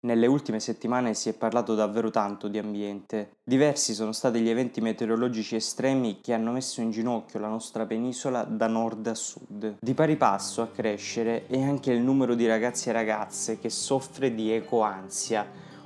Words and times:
Nelle 0.00 0.28
ultime 0.28 0.60
settimane 0.60 1.12
si 1.14 1.28
è 1.28 1.32
parlato 1.32 1.74
davvero 1.74 2.10
tanto 2.10 2.46
di 2.46 2.56
ambiente. 2.56 3.38
Diversi 3.42 3.94
sono 3.94 4.12
stati 4.12 4.38
gli 4.38 4.48
eventi 4.48 4.80
meteorologici 4.80 5.56
estremi 5.56 6.20
che 6.22 6.32
hanno 6.32 6.52
messo 6.52 6.80
in 6.80 6.92
ginocchio 6.92 7.40
la 7.40 7.48
nostra 7.48 7.84
penisola 7.84 8.44
da 8.44 8.68
nord 8.68 9.04
a 9.08 9.14
sud. 9.16 9.78
Di 9.80 9.94
pari 9.94 10.16
passo 10.16 10.62
a 10.62 10.68
crescere 10.68 11.48
è 11.48 11.60
anche 11.60 11.90
il 11.90 12.00
numero 12.00 12.36
di 12.36 12.46
ragazzi 12.46 12.90
e 12.90 12.92
ragazze 12.92 13.58
che 13.58 13.70
soffre 13.70 14.32
di 14.32 14.52
ecoansia, 14.52 15.44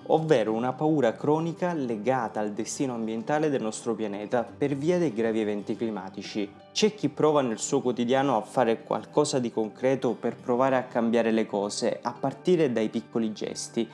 ovvero 0.08 0.52
una 0.52 0.74
paura 0.74 1.14
cronica 1.14 1.72
legata 1.72 2.38
al 2.40 2.52
destino 2.52 2.92
ambientale 2.92 3.48
del 3.48 3.62
nostro 3.62 3.94
pianeta 3.94 4.44
per 4.44 4.76
via 4.76 4.98
dei 4.98 5.14
gravi 5.14 5.40
eventi 5.40 5.74
climatici. 5.74 6.61
C'è 6.72 6.94
chi 6.94 7.10
prova 7.10 7.42
nel 7.42 7.58
suo 7.58 7.82
quotidiano 7.82 8.36
a 8.36 8.40
fare 8.40 8.82
qualcosa 8.82 9.38
di 9.38 9.52
concreto 9.52 10.14
per 10.14 10.36
provare 10.36 10.76
a 10.76 10.84
cambiare 10.84 11.30
le 11.30 11.44
cose, 11.44 11.98
a 12.00 12.12
partire 12.12 12.72
dai 12.72 12.88
piccoli 12.88 13.32
gesti, 13.34 13.86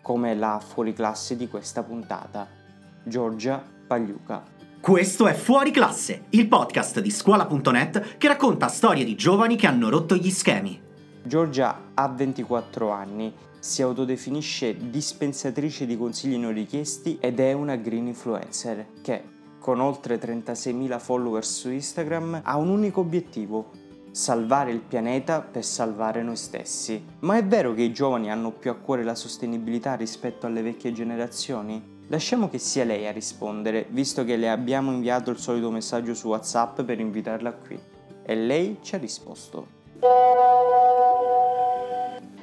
come 0.00 0.36
la 0.36 0.62
fuoriclasse 0.64 1.36
di 1.36 1.48
questa 1.48 1.82
puntata. 1.82 2.46
Giorgia 3.02 3.60
Pagliuca. 3.84 4.44
Questo 4.80 5.26
è 5.26 5.34
Fuori 5.34 5.72
Classe, 5.72 6.26
il 6.30 6.46
podcast 6.46 7.00
di 7.00 7.10
scuola.net 7.10 8.16
che 8.16 8.28
racconta 8.28 8.68
storie 8.68 9.04
di 9.04 9.16
giovani 9.16 9.56
che 9.56 9.66
hanno 9.66 9.88
rotto 9.88 10.14
gli 10.14 10.30
schemi. 10.30 10.80
Giorgia 11.24 11.90
ha 11.94 12.08
24 12.08 12.90
anni, 12.90 13.34
si 13.58 13.82
autodefinisce 13.82 14.76
dispensatrice 14.88 15.84
di 15.84 15.98
consigli 15.98 16.38
non 16.38 16.54
richiesti 16.54 17.18
ed 17.20 17.40
è 17.40 17.52
una 17.52 17.74
green 17.74 18.06
influencer 18.06 18.86
che, 19.02 19.22
con 19.60 19.78
oltre 19.78 20.18
36.000 20.18 20.98
follower 20.98 21.44
su 21.44 21.70
Instagram, 21.70 22.40
ha 22.42 22.56
un 22.56 22.68
unico 22.68 23.00
obiettivo, 23.00 23.70
salvare 24.10 24.72
il 24.72 24.80
pianeta 24.80 25.40
per 25.40 25.64
salvare 25.64 26.22
noi 26.22 26.36
stessi. 26.36 27.04
Ma 27.20 27.36
è 27.36 27.44
vero 27.44 27.74
che 27.74 27.82
i 27.82 27.92
giovani 27.92 28.30
hanno 28.30 28.50
più 28.50 28.70
a 28.70 28.74
cuore 28.74 29.04
la 29.04 29.14
sostenibilità 29.14 29.94
rispetto 29.94 30.46
alle 30.46 30.62
vecchie 30.62 30.92
generazioni? 30.92 31.98
Lasciamo 32.08 32.48
che 32.48 32.58
sia 32.58 32.82
lei 32.82 33.06
a 33.06 33.12
rispondere, 33.12 33.86
visto 33.90 34.24
che 34.24 34.36
le 34.36 34.50
abbiamo 34.50 34.90
inviato 34.90 35.30
il 35.30 35.38
solito 35.38 35.70
messaggio 35.70 36.14
su 36.14 36.26
WhatsApp 36.28 36.80
per 36.80 36.98
invitarla 36.98 37.52
qui. 37.52 37.78
E 38.24 38.34
lei 38.34 38.78
ci 38.80 38.96
ha 38.96 38.98
risposto. 38.98 39.78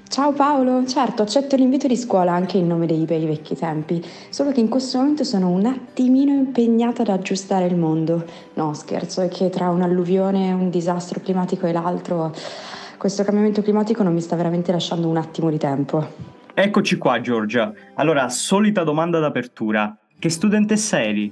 Ciao 0.10 0.32
Paolo, 0.32 0.86
certo 0.86 1.22
accetto 1.22 1.56
l'invito 1.56 1.86
di 1.86 1.98
scuola 1.98 2.32
anche 2.32 2.58
in 2.58 2.66
nome 2.66 2.88
dei 2.88 3.06
bei 3.06 3.26
vecchi 3.26 3.56
tempi, 3.56 4.04
solo 4.30 4.52
che 4.52 4.62
in 4.62 4.70
questo 4.70 4.98
momento 4.98 5.24
sono 5.24 5.50
un 5.50 5.66
attimino 5.66 6.32
impegnata 6.32 7.02
ad 7.02 7.10
aggiustare 7.10 7.66
il 7.66 7.76
mondo. 7.76 8.26
No, 8.54 8.74
scherzo, 8.74 9.22
è 9.22 9.28
che 9.28 9.50
tra 9.50 9.70
un'alluvione, 9.70 10.54
un 10.54 10.70
disastro 10.70 11.20
climatico 11.20 11.68
e 11.68 11.74
l'altro, 11.74 12.34
questo 12.98 13.24
cambiamento 13.24 13.62
climatico 13.62 14.02
non 14.02 14.14
mi 14.14 14.22
sta 14.22 14.36
veramente 14.36 14.72
lasciando 14.72 15.08
un 15.08 15.18
attimo 15.18 15.50
di 15.50 15.58
tempo. 15.58 16.08
Eccoci 16.54 16.98
qua 16.98 17.22
Giorgia. 17.22 17.72
Allora, 17.96 18.30
solita 18.30 18.84
domanda 18.84 19.20
d'apertura. 19.20 19.96
Che 20.18 20.30
studentessa 20.30 21.04
eri? 21.04 21.32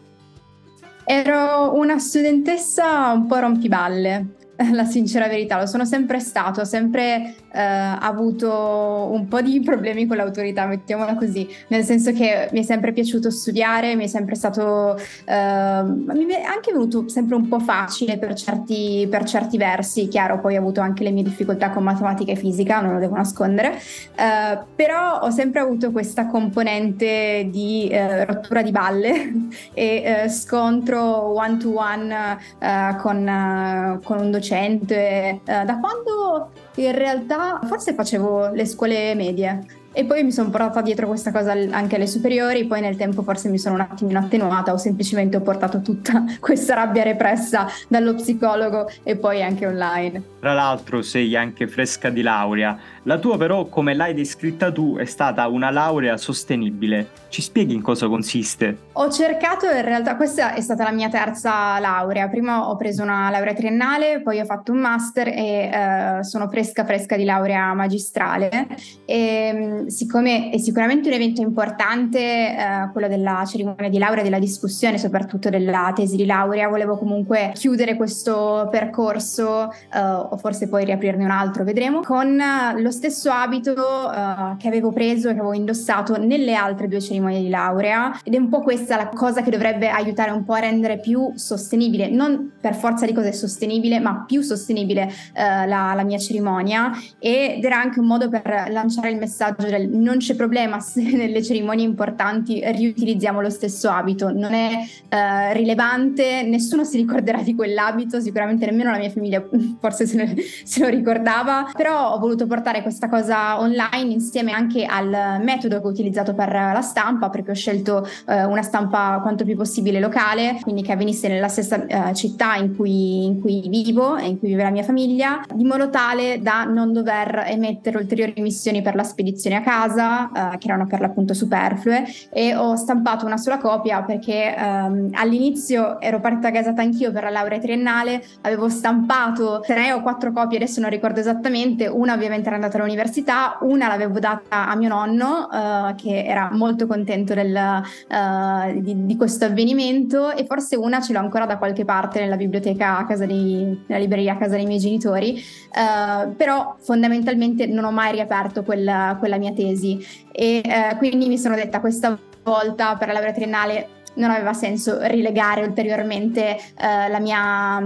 Ero 1.05 1.75
una 1.75 1.97
studentessa 1.97 3.11
un 3.13 3.25
po' 3.25 3.39
rompiballe, 3.39 4.25
la 4.71 4.85
sincera 4.85 5.27
verità, 5.27 5.59
lo 5.59 5.65
sono 5.65 5.85
sempre 5.85 6.19
stato, 6.19 6.61
ho 6.61 6.65
sempre 6.65 7.35
eh, 7.51 7.61
avuto 7.61 9.09
un 9.11 9.27
po' 9.27 9.41
di 9.41 9.59
problemi 9.61 10.05
con 10.05 10.17
l'autorità, 10.17 10.65
mettiamola 10.65 11.15
così, 11.15 11.47
nel 11.69 11.83
senso 11.83 12.11
che 12.11 12.49
mi 12.51 12.59
è 12.59 12.63
sempre 12.63 12.93
piaciuto 12.93 13.29
studiare, 13.29 13.95
mi 13.95 14.05
è 14.05 14.07
sempre 14.07 14.35
stato, 14.35 14.97
eh, 14.97 15.83
mi 15.83 16.25
è 16.27 16.41
anche 16.41 16.71
venuto 16.71 17.07
sempre 17.09 17.35
un 17.35 17.47
po' 17.47 17.59
facile 17.59 18.17
per 18.17 18.33
certi, 18.33 19.07
per 19.09 19.23
certi 19.25 19.57
versi, 19.57 20.07
chiaro, 20.07 20.39
poi 20.39 20.55
ho 20.55 20.59
avuto 20.59 20.81
anche 20.81 21.03
le 21.03 21.11
mie 21.11 21.23
difficoltà 21.23 21.69
con 21.69 21.83
matematica 21.83 22.31
e 22.31 22.35
fisica, 22.35 22.81
non 22.81 22.93
lo 22.93 22.99
devo 22.99 23.15
nascondere, 23.15 23.73
eh, 24.15 24.59
però 24.75 25.19
ho 25.19 25.31
sempre 25.31 25.59
avuto 25.59 25.91
questa 25.91 26.27
componente 26.27 27.47
di 27.49 27.87
eh, 27.89 28.25
rottura 28.25 28.61
di 28.61 28.71
balle 28.71 29.33
e 29.73 30.23
eh, 30.23 30.29
scontro 30.29 31.33
one 31.35 31.57
to 31.57 31.77
one 31.77 32.37
eh, 32.59 32.95
con, 32.97 33.99
con 34.03 34.19
un 34.19 34.31
docente, 34.31 34.43
da 34.53 35.79
quando 35.79 36.51
in 36.75 36.91
realtà 36.93 37.59
forse 37.63 37.93
facevo 37.93 38.49
le 38.49 38.65
scuole 38.65 39.15
medie 39.15 39.83
e 39.95 40.03
poi 40.03 40.23
mi 40.23 40.31
sono 40.33 40.49
portata 40.49 40.81
dietro 40.81 41.07
questa 41.07 41.31
cosa 41.31 41.53
anche 41.53 41.95
alle 41.95 42.05
superiori, 42.05 42.65
poi 42.65 42.81
nel 42.81 42.97
tempo 42.97 43.23
forse 43.23 43.47
mi 43.47 43.57
sono 43.57 43.75
un 43.75 43.81
attimino 43.81 44.19
attenuata 44.19 44.73
o 44.73 44.77
semplicemente 44.77 45.37
ho 45.37 45.41
portato 45.41 45.81
tutta 45.81 46.25
questa 46.39 46.73
rabbia 46.75 47.03
repressa 47.03 47.65
dallo 47.87 48.13
psicologo 48.13 48.89
e 49.03 49.15
poi 49.15 49.41
anche 49.41 49.65
online. 49.65 50.21
Tra 50.41 50.53
l'altro 50.53 51.01
sei 51.01 51.33
anche 51.37 51.67
fresca 51.67 52.09
di 52.09 52.21
laurea, 52.21 52.77
la 53.03 53.17
tua 53.17 53.37
però 53.37 53.67
come 53.67 53.93
l'hai 53.93 54.13
descritta 54.13 54.69
tu 54.69 54.97
è 54.97 55.05
stata 55.05 55.47
una 55.47 55.71
laurea 55.71 56.17
sostenibile. 56.17 57.23
Ci 57.29 57.41
spieghi 57.41 57.73
in 57.73 57.81
cosa 57.81 58.07
consiste? 58.07 58.77
Ho 58.93 59.09
cercato 59.09 59.65
in 59.65 59.81
realtà, 59.81 60.17
questa 60.17 60.53
è 60.53 60.61
stata 60.61 60.83
la 60.83 60.91
mia 60.91 61.09
terza 61.09 61.79
laurea, 61.79 62.27
prima 62.27 62.69
ho 62.69 62.75
preso 62.75 63.01
una 63.01 63.29
laurea 63.29 63.53
triennale, 63.53 64.21
poi 64.21 64.39
ho 64.39 64.45
fatto 64.45 64.73
un 64.73 64.79
master 64.79 65.29
e 65.29 65.39
eh, 65.39 66.23
sono 66.23 66.49
fresca 66.49 66.83
fresca 66.83 67.15
di 67.15 67.23
laurea 67.23 67.73
magistrale 67.73 68.67
e 69.05 69.84
siccome 69.87 70.49
è 70.49 70.57
sicuramente 70.57 71.07
un 71.09 71.15
evento 71.15 71.41
importante, 71.41 72.19
eh, 72.19 72.89
quello 72.91 73.07
della 73.07 73.43
cerimonia 73.45 73.89
di 73.89 73.97
laurea, 73.97 74.23
della 74.23 74.39
discussione, 74.39 74.97
soprattutto 74.97 75.49
della 75.49 75.91
tesi 75.95 76.15
di 76.15 76.25
laurea, 76.25 76.67
volevo 76.67 76.97
comunque 76.97 77.51
chiudere 77.53 77.95
questo 77.95 78.67
percorso 78.71 79.71
eh, 79.71 79.99
o 79.99 80.35
forse 80.37 80.67
poi 80.67 80.85
riaprirne 80.85 81.23
un 81.23 81.31
altro, 81.31 81.63
vedremo, 81.63 82.01
con 82.01 82.41
lo 82.77 82.91
stesso 82.91 83.31
abito 83.31 84.11
eh, 84.11 84.55
che 84.57 84.67
avevo 84.67 84.91
preso 84.91 85.29
e 85.29 85.33
che 85.33 85.39
avevo 85.39 85.53
indossato 85.53 86.17
nelle 86.17 86.53
altre 86.53 86.87
due 86.87 87.01
cerimonie 87.01 87.41
di 87.41 87.49
laurea. 87.49 88.19
Ed 88.23 88.33
è 88.33 88.37
un 88.37 88.49
po' 88.49 88.61
questa 88.61 88.95
la 88.95 89.09
cosa 89.09 89.41
che 89.41 89.51
dovrebbe 89.51 89.89
aiutare 89.89 90.31
un 90.31 90.43
po' 90.43 90.53
a 90.53 90.59
rendere 90.59 90.99
più 90.99 91.31
sostenibile, 91.35 92.09
non 92.09 92.51
per 92.59 92.75
forza 92.75 93.05
di 93.05 93.13
cose 93.13 93.33
sostenibile, 93.33 93.99
ma 93.99 94.23
più 94.25 94.41
sostenibile 94.41 95.09
eh, 95.33 95.67
la, 95.67 95.93
la 95.93 96.03
mia 96.03 96.17
cerimonia. 96.17 96.91
Ed 97.19 97.63
era 97.63 97.79
anche 97.79 97.99
un 97.99 98.07
modo 98.07 98.29
per 98.29 98.67
lanciare 98.69 99.09
il 99.09 99.17
messaggio 99.17 99.67
del 99.77 99.89
non 99.89 100.17
c'è 100.17 100.35
problema 100.35 100.79
se 100.79 101.01
nelle 101.15 101.43
cerimonie 101.43 101.85
importanti 101.85 102.61
riutilizziamo 102.63 103.41
lo 103.41 103.49
stesso 103.49 103.89
abito, 103.89 104.31
non 104.31 104.53
è 104.53 104.69
uh, 104.75 105.53
rilevante, 105.53 106.43
nessuno 106.43 106.83
si 106.83 106.97
ricorderà 106.97 107.41
di 107.41 107.55
quell'abito, 107.55 108.19
sicuramente 108.19 108.65
nemmeno 108.65 108.91
la 108.91 108.97
mia 108.97 109.09
famiglia 109.09 109.43
forse 109.79 110.05
se, 110.05 110.17
ne, 110.17 110.35
se 110.63 110.81
lo 110.81 110.87
ricordava, 110.87 111.71
però 111.75 112.13
ho 112.13 112.19
voluto 112.19 112.47
portare 112.47 112.81
questa 112.81 113.09
cosa 113.09 113.59
online 113.59 114.11
insieme 114.11 114.51
anche 114.51 114.85
al 114.85 115.41
metodo 115.41 115.79
che 115.81 115.87
ho 115.87 115.89
utilizzato 115.89 116.33
per 116.33 116.51
la 116.51 116.81
stampa, 116.81 117.29
perché 117.29 117.51
ho 117.51 117.55
scelto 117.55 118.07
uh, 118.27 118.49
una 118.49 118.61
stampa 118.61 119.19
quanto 119.21 119.43
più 119.43 119.55
possibile 119.55 119.99
locale, 119.99 120.59
quindi 120.61 120.81
che 120.81 120.91
avvenisse 120.91 121.27
nella 121.27 121.47
stessa 121.47 121.85
uh, 121.87 122.13
città 122.13 122.55
in 122.55 122.75
cui, 122.75 123.25
in 123.25 123.41
cui 123.41 123.67
vivo 123.67 124.17
e 124.17 124.27
in 124.27 124.39
cui 124.39 124.49
vive 124.49 124.63
la 124.63 124.69
mia 124.69 124.83
famiglia, 124.83 125.41
di 125.53 125.63
modo 125.63 125.89
tale 125.89 126.39
da 126.41 126.63
non 126.63 126.93
dover 126.93 127.43
emettere 127.47 127.97
ulteriori 127.97 128.33
emissioni 128.35 128.81
per 128.81 128.95
la 128.95 129.03
spedizione 129.03 129.57
a 129.57 129.61
casa, 129.65 130.53
eh, 130.53 130.57
che 130.59 130.67
erano 130.67 130.85
per 130.85 130.99
l'appunto 130.99 131.33
superflue, 131.33 132.05
e 132.31 132.55
ho 132.55 132.75
stampato 132.75 133.25
una 133.25 133.37
sola 133.37 133.57
copia 133.57 134.03
perché 134.03 134.55
ehm, 134.55 135.09
all'inizio 135.13 135.99
ero 135.99 136.19
partita 136.19 136.51
gasata 136.51 136.83
anch'io 136.83 137.11
per 137.11 137.23
la 137.23 137.31
laurea 137.31 137.57
triennale, 137.57 138.23
avevo 138.41 138.69
stampato 138.69 139.61
tre 139.65 139.91
o 139.91 140.01
quattro 140.01 140.31
copie, 140.31 140.57
adesso 140.57 140.79
non 140.79 140.91
ricordo 140.91 141.19
esattamente, 141.19 141.87
una 141.87 142.13
ovviamente 142.13 142.45
era 142.45 142.55
andata 142.55 142.77
all'università, 142.77 143.57
una 143.61 143.87
l'avevo 143.87 144.19
data 144.19 144.67
a 144.67 144.75
mio 144.75 144.89
nonno, 144.89 145.49
eh, 145.51 145.95
che 145.95 146.23
era 146.25 146.49
molto 146.51 146.85
contento 146.85 147.33
del, 147.33 147.55
eh, 147.55 148.81
di, 148.81 149.05
di, 149.05 149.15
questo 149.17 149.45
avvenimento, 149.45 150.31
e 150.31 150.45
forse 150.45 150.75
una 150.75 151.01
ce 151.01 151.13
l'ho 151.13 151.19
ancora 151.19 151.45
da 151.45 151.57
qualche 151.57 151.85
parte 151.85 152.19
nella 152.19 152.37
biblioteca 152.37 152.99
a 152.99 153.05
casa 153.05 153.25
dei, 153.25 153.83
nella 153.87 153.99
libreria 153.99 154.33
a 154.33 154.37
casa 154.37 154.55
dei 154.55 154.65
miei 154.65 154.79
genitori, 154.79 155.37
eh, 155.37 156.27
però 156.35 156.75
fondamentalmente 156.79 157.65
non 157.65 157.85
ho 157.85 157.91
mai 157.91 158.11
riaperto 158.11 158.63
quella, 158.63 159.15
quella 159.17 159.37
mia 159.37 159.44
tesi. 159.53 160.05
E 160.31 160.61
eh, 160.63 160.95
quindi 160.97 161.27
mi 161.27 161.37
sono 161.37 161.55
detta 161.55 161.79
questa 161.79 162.17
volta 162.43 162.95
per 162.95 163.07
la 163.07 163.13
laurea 163.13 163.33
triennale 163.33 163.94
non 164.15 164.29
aveva 164.29 164.53
senso 164.53 164.97
rilegare 165.01 165.63
ulteriormente 165.63 166.55
eh, 166.55 167.09
la, 167.09 167.19
mia, 167.19 167.79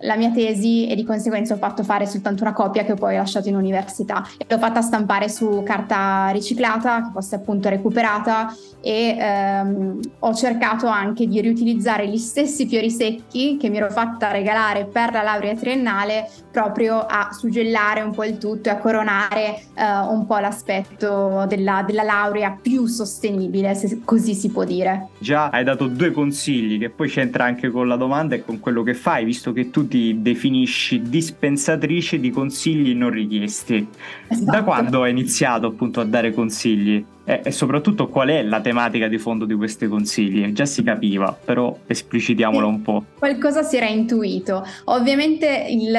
la, 0.00 0.16
mia, 0.16 0.30
tesi 0.30 0.86
e 0.86 0.94
di 0.94 1.04
conseguenza 1.04 1.54
ho 1.54 1.58
fatto 1.58 1.82
fare 1.82 2.06
soltanto 2.06 2.42
una 2.42 2.52
copia 2.52 2.84
che 2.84 2.94
poi 2.94 3.14
ho 3.14 3.18
lasciato 3.18 3.48
in 3.48 3.56
università 3.56 4.26
e 4.36 4.46
l'ho 4.48 4.58
fatta 4.58 4.80
stampare 4.80 5.28
su 5.28 5.62
carta 5.64 6.28
riciclata 6.28 7.02
che 7.02 7.10
fosse 7.12 7.36
appunto 7.36 7.68
recuperata 7.68 8.54
e 8.80 9.16
ehm, 9.18 10.00
ho 10.20 10.34
cercato 10.34 10.86
anche 10.86 11.26
di 11.26 11.40
riutilizzare 11.40 12.08
gli 12.08 12.18
stessi 12.18 12.66
fiori 12.66 12.90
secchi 12.90 13.56
che 13.56 13.68
mi 13.68 13.78
ero 13.78 13.90
fatta 13.90 14.30
regalare 14.30 14.84
per 14.84 15.12
la 15.12 15.22
laurea 15.22 15.54
triennale 15.54 16.28
proprio 16.56 17.04
a 17.04 17.28
suggellare 17.32 18.00
un 18.00 18.12
po' 18.12 18.24
il 18.24 18.38
tutto 18.38 18.70
e 18.70 18.72
a 18.72 18.78
coronare 18.78 19.60
eh, 19.74 19.84
un 20.08 20.24
po' 20.24 20.38
l'aspetto 20.38 21.44
della, 21.46 21.84
della 21.86 22.02
laurea 22.02 22.56
più 22.60 22.86
sostenibile, 22.86 23.74
se 23.74 24.00
così 24.02 24.32
si 24.32 24.48
può 24.50 24.64
dire. 24.64 25.08
Già 25.18 25.50
hai 25.50 25.64
dato 25.64 25.75
dato 25.76 25.86
due 25.86 26.10
consigli 26.10 26.78
che 26.78 26.88
poi 26.88 27.08
c'entra 27.08 27.44
anche 27.44 27.70
con 27.70 27.86
la 27.86 27.96
domanda 27.96 28.34
e 28.34 28.42
con 28.42 28.58
quello 28.58 28.82
che 28.82 28.94
fai, 28.94 29.24
visto 29.24 29.52
che 29.52 29.70
tu 29.70 29.86
ti 29.86 30.22
definisci 30.22 31.02
dispensatrice 31.02 32.18
di 32.18 32.30
consigli 32.30 32.94
non 32.94 33.10
richiesti. 33.10 33.86
Esatto. 34.26 34.50
Da 34.50 34.64
quando 34.64 35.02
hai 35.02 35.10
iniziato 35.10 35.66
appunto 35.66 36.00
a 36.00 36.04
dare 36.04 36.32
consigli? 36.32 37.04
E, 37.24 37.40
e, 37.44 37.50
soprattutto 37.50 38.08
qual 38.08 38.28
è 38.28 38.42
la 38.42 38.60
tematica 38.60 39.08
di 39.08 39.18
fondo 39.18 39.44
di 39.44 39.54
questi 39.54 39.86
consigli? 39.86 40.50
Già 40.52 40.64
si 40.64 40.82
capiva, 40.82 41.36
però 41.44 41.76
esplicitiamolo 41.86 42.66
un 42.66 42.82
po'. 42.82 43.04
Qualcosa 43.18 43.62
si 43.62 43.76
era 43.76 43.86
intuito. 43.86 44.64
Ovviamente 44.84 45.66
il, 45.68 45.92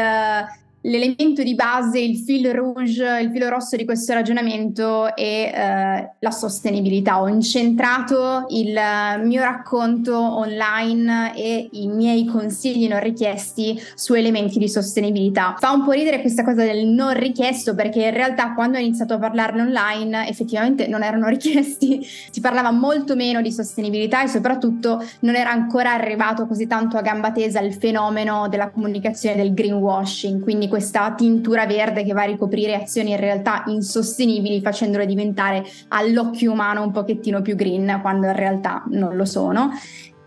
l'elemento 0.87 1.43
di 1.43 1.53
base, 1.53 1.99
il 1.99 2.17
fil 2.17 2.51
rouge, 2.51 3.19
il 3.21 3.29
filo 3.31 3.49
rosso 3.49 3.75
di 3.75 3.85
questo 3.85 4.13
ragionamento 4.13 5.15
è 5.15 5.21
eh, 5.21 6.15
la 6.19 6.31
sostenibilità. 6.31 7.21
Ho 7.21 7.27
incentrato 7.27 8.45
il 8.49 8.79
mio 9.23 9.41
racconto 9.41 10.17
online 10.17 11.35
e 11.35 11.69
i 11.71 11.87
miei 11.87 12.25
consigli 12.25 12.87
non 12.87 13.01
richiesti 13.01 13.79
su 13.95 14.13
elementi 14.13 14.59
di 14.59 14.69
sostenibilità. 14.69 15.55
Fa 15.57 15.71
un 15.71 15.83
po' 15.83 15.91
ridere 15.91 16.21
questa 16.21 16.43
cosa 16.43 16.63
del 16.63 16.87
non 16.87 17.13
richiesto 17.13 17.75
perché 17.75 18.03
in 18.03 18.13
realtà 18.13 18.53
quando 18.53 18.77
ho 18.77 18.81
iniziato 18.81 19.15
a 19.15 19.19
parlarne 19.19 19.61
online 19.61 20.27
effettivamente 20.27 20.87
non 20.87 21.03
erano 21.03 21.27
richiesti, 21.29 22.01
si 22.03 22.39
parlava 22.39 22.71
molto 22.71 23.15
meno 23.15 23.41
di 23.41 23.51
sostenibilità 23.51 24.23
e 24.23 24.27
soprattutto 24.27 25.03
non 25.21 25.35
era 25.35 25.51
ancora 25.51 25.91
arrivato 25.91 26.47
così 26.47 26.65
tanto 26.65 26.97
a 26.97 27.01
gamba 27.01 27.31
tesa 27.31 27.59
il 27.59 27.73
fenomeno 27.73 28.47
della 28.47 28.69
comunicazione 28.69 29.35
del 29.35 29.53
greenwashing, 29.53 30.41
quindi 30.41 30.67
questa 30.77 31.15
tintura 31.15 31.65
verde 31.65 32.03
che 32.03 32.13
va 32.13 32.21
a 32.21 32.25
ricoprire 32.25 32.75
azioni 32.75 33.09
in 33.09 33.17
realtà 33.17 33.63
insostenibili 33.65 34.61
facendole 34.61 35.07
diventare 35.07 35.63
all'occhio 35.87 36.51
umano 36.51 36.83
un 36.83 36.91
pochettino 36.91 37.41
più 37.41 37.55
green 37.55 37.97
quando 38.03 38.27
in 38.27 38.35
realtà 38.35 38.83
non 38.89 39.15
lo 39.15 39.25
sono. 39.25 39.71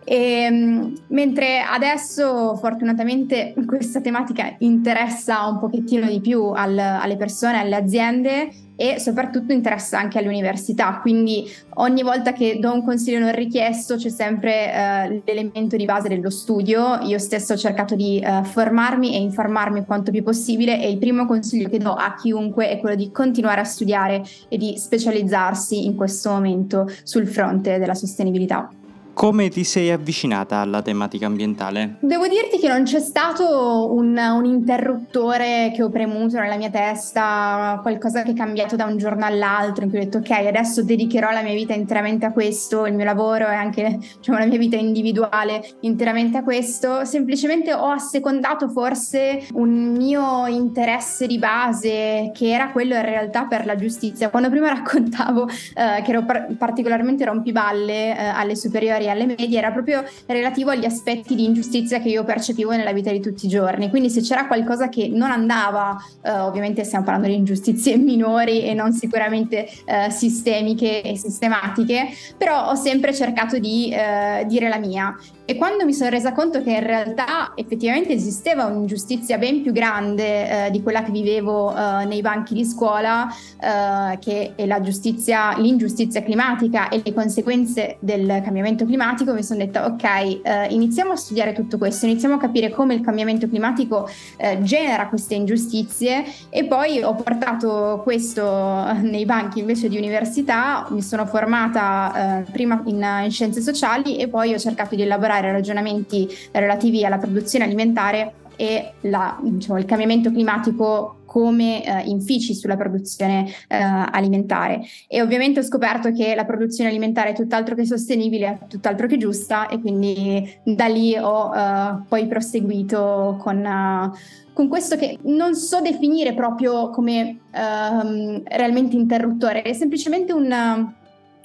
E, 0.04 0.16
ehm, 0.16 0.92
mentre 1.10 1.60
adesso 1.60 2.56
fortunatamente 2.56 3.54
questa 3.64 4.00
tematica 4.00 4.56
interessa 4.58 5.46
un 5.46 5.60
pochettino 5.60 6.08
di 6.08 6.20
più 6.20 6.46
al, 6.46 6.76
alle 6.76 7.16
persone, 7.16 7.60
alle 7.60 7.76
aziende 7.76 8.50
e 8.80 8.98
soprattutto 8.98 9.52
interessa 9.52 9.98
anche 9.98 10.18
alle 10.18 10.28
università, 10.28 11.00
quindi 11.02 11.46
ogni 11.74 12.02
volta 12.02 12.32
che 12.32 12.58
do 12.58 12.72
un 12.72 12.82
consiglio 12.82 13.18
non 13.18 13.34
richiesto 13.34 13.96
c'è 13.96 14.08
sempre 14.08 14.72
eh, 14.72 15.22
l'elemento 15.22 15.76
di 15.76 15.84
base 15.84 16.08
dello 16.08 16.30
studio, 16.30 16.98
io 17.02 17.18
stesso 17.18 17.52
ho 17.52 17.56
cercato 17.58 17.94
di 17.94 18.18
eh, 18.18 18.42
formarmi 18.42 19.14
e 19.14 19.18
informarmi 19.18 19.84
quanto 19.84 20.10
più 20.10 20.22
possibile 20.22 20.82
e 20.82 20.90
il 20.90 20.96
primo 20.96 21.26
consiglio 21.26 21.68
che 21.68 21.76
do 21.76 21.92
a 21.92 22.14
chiunque 22.14 22.70
è 22.70 22.78
quello 22.78 22.94
di 22.94 23.10
continuare 23.10 23.60
a 23.60 23.64
studiare 23.64 24.22
e 24.48 24.56
di 24.56 24.78
specializzarsi 24.78 25.84
in 25.84 25.94
questo 25.94 26.30
momento 26.30 26.90
sul 27.02 27.26
fronte 27.26 27.78
della 27.78 27.94
sostenibilità. 27.94 28.79
Come 29.20 29.50
ti 29.50 29.64
sei 29.64 29.90
avvicinata 29.90 30.60
alla 30.60 30.80
tematica 30.80 31.26
ambientale? 31.26 31.96
Devo 32.00 32.26
dirti 32.26 32.58
che 32.58 32.68
non 32.68 32.84
c'è 32.84 33.00
stato 33.00 33.92
un, 33.92 34.16
un, 34.16 34.46
interruttore 34.46 35.70
che 35.74 35.82
ho 35.82 35.90
premuto 35.90 36.38
nella 36.38 36.56
mia 36.56 36.70
testa, 36.70 37.80
qualcosa 37.82 38.22
che 38.22 38.30
è 38.30 38.34
cambiato 38.34 38.76
da 38.76 38.86
un 38.86 38.96
giorno 38.96 39.26
all'altro, 39.26 39.84
in 39.84 39.90
cui 39.90 39.98
ho 39.98 40.04
detto 40.04 40.18
ok, 40.18 40.30
adesso 40.30 40.82
dedicherò 40.82 41.32
la 41.32 41.42
mia 41.42 41.52
vita 41.52 41.74
interamente 41.74 42.24
a 42.24 42.32
questo, 42.32 42.86
il 42.86 42.94
mio 42.94 43.04
lavoro 43.04 43.46
e 43.46 43.52
anche 43.52 43.98
diciamo, 44.16 44.38
la 44.38 44.46
mia 44.46 44.56
vita 44.56 44.76
individuale 44.76 45.68
interamente 45.80 46.38
a 46.38 46.42
questo. 46.42 47.04
Semplicemente 47.04 47.74
ho 47.74 47.90
assecondato 47.90 48.70
forse 48.70 49.46
un 49.52 49.96
mio 49.98 50.46
interesse 50.46 51.26
di 51.26 51.36
base 51.36 52.30
che 52.32 52.48
era 52.48 52.70
quello 52.70 52.94
in 52.94 53.04
realtà 53.04 53.44
per 53.44 53.66
la 53.66 53.76
giustizia. 53.76 54.30
Quando 54.30 54.48
prima 54.48 54.68
raccontavo 54.72 55.46
eh, 55.46 56.00
che 56.00 56.10
ero 56.10 56.24
par- 56.24 56.56
particolarmente 56.56 57.26
rompiballe 57.26 58.16
eh, 58.16 58.24
alle 58.24 58.56
superiori 58.56 59.08
alle 59.10 59.26
medie 59.26 59.58
era 59.58 59.70
proprio 59.70 60.04
relativo 60.26 60.70
agli 60.70 60.84
aspetti 60.84 61.34
di 61.34 61.44
ingiustizia 61.44 62.00
che 62.00 62.08
io 62.08 62.24
percepivo 62.24 62.70
nella 62.70 62.92
vita 62.92 63.10
di 63.10 63.20
tutti 63.20 63.46
i 63.46 63.48
giorni. 63.48 63.90
Quindi 63.90 64.10
se 64.10 64.20
c'era 64.20 64.46
qualcosa 64.46 64.88
che 64.88 65.08
non 65.08 65.30
andava, 65.30 65.96
eh, 66.22 66.30
ovviamente 66.30 66.84
stiamo 66.84 67.04
parlando 67.04 67.28
di 67.28 67.34
ingiustizie 67.34 67.96
minori 67.98 68.62
e 68.62 68.74
non 68.74 68.92
sicuramente 68.92 69.68
eh, 69.84 70.10
sistemiche 70.10 71.02
e 71.02 71.16
sistematiche, 71.16 72.08
però 72.36 72.70
ho 72.70 72.74
sempre 72.74 73.14
cercato 73.14 73.58
di 73.58 73.92
eh, 73.92 74.44
dire 74.46 74.68
la 74.68 74.78
mia. 74.78 75.16
E 75.50 75.56
quando 75.56 75.84
mi 75.84 75.92
sono 75.92 76.10
resa 76.10 76.30
conto 76.30 76.62
che 76.62 76.70
in 76.70 76.86
realtà 76.86 77.54
effettivamente 77.56 78.12
esisteva 78.12 78.66
un'ingiustizia 78.66 79.36
ben 79.36 79.62
più 79.62 79.72
grande 79.72 80.66
eh, 80.66 80.70
di 80.70 80.80
quella 80.80 81.02
che 81.02 81.10
vivevo 81.10 81.76
eh, 81.76 82.04
nei 82.04 82.20
banchi 82.20 82.54
di 82.54 82.64
scuola, 82.64 83.26
eh, 83.28 84.16
che 84.20 84.52
è 84.54 84.64
l'ingiustizia 84.64 86.22
climatica 86.22 86.88
e 86.88 87.00
le 87.04 87.12
conseguenze 87.12 87.96
del 87.98 88.42
cambiamento 88.44 88.84
climatico, 88.84 89.32
mi 89.32 89.42
sono 89.42 89.58
detta 89.58 89.86
ok, 89.86 90.04
eh, 90.04 90.66
iniziamo 90.70 91.10
a 91.10 91.16
studiare 91.16 91.52
tutto 91.52 91.78
questo, 91.78 92.06
iniziamo 92.06 92.36
a 92.36 92.38
capire 92.38 92.70
come 92.70 92.94
il 92.94 93.00
cambiamento 93.00 93.48
climatico 93.48 94.08
eh, 94.36 94.62
genera 94.62 95.08
queste 95.08 95.34
ingiustizie. 95.34 96.26
E 96.48 96.64
poi 96.66 97.02
ho 97.02 97.16
portato 97.16 98.02
questo 98.04 98.92
nei 99.02 99.24
banchi 99.24 99.58
invece 99.58 99.88
di 99.88 99.96
università, 99.96 100.86
mi 100.90 101.02
sono 101.02 101.26
formata 101.26 102.44
eh, 102.44 102.50
prima 102.52 102.80
in, 102.84 103.04
in 103.24 103.30
scienze 103.32 103.60
sociali 103.60 104.16
e 104.16 104.28
poi 104.28 104.54
ho 104.54 104.58
cercato 104.58 104.94
di 104.94 105.02
elaborare 105.02 105.38
fare 105.40 105.52
ragionamenti 105.52 106.28
relativi 106.52 107.04
alla 107.04 107.18
produzione 107.18 107.64
alimentare 107.64 108.34
e 108.56 108.92
la, 109.02 109.38
diciamo, 109.42 109.78
il 109.78 109.86
cambiamento 109.86 110.30
climatico 110.30 111.20
come 111.24 111.82
eh, 111.82 112.02
infici 112.08 112.54
sulla 112.54 112.76
produzione 112.76 113.46
eh, 113.68 113.76
alimentare. 113.78 114.82
E 115.08 115.22
ovviamente 115.22 115.60
ho 115.60 115.62
scoperto 115.62 116.12
che 116.12 116.34
la 116.34 116.44
produzione 116.44 116.90
alimentare 116.90 117.30
è 117.30 117.34
tutt'altro 117.34 117.74
che 117.74 117.86
sostenibile, 117.86 118.66
tutt'altro 118.68 119.06
che 119.06 119.16
giusta 119.16 119.68
e 119.68 119.80
quindi 119.80 120.58
da 120.62 120.86
lì 120.86 121.16
ho 121.16 121.54
eh, 121.54 122.02
poi 122.06 122.26
proseguito 122.26 123.38
con, 123.40 123.64
uh, 123.64 124.14
con, 124.52 124.68
questo 124.68 124.96
che 124.96 125.18
non 125.22 125.54
so 125.54 125.80
definire 125.80 126.34
proprio 126.34 126.90
come 126.90 127.38
uh, 127.52 128.42
realmente 128.44 128.94
interruttore, 128.94 129.62
è 129.62 129.72
semplicemente 129.72 130.34
un 130.34 130.98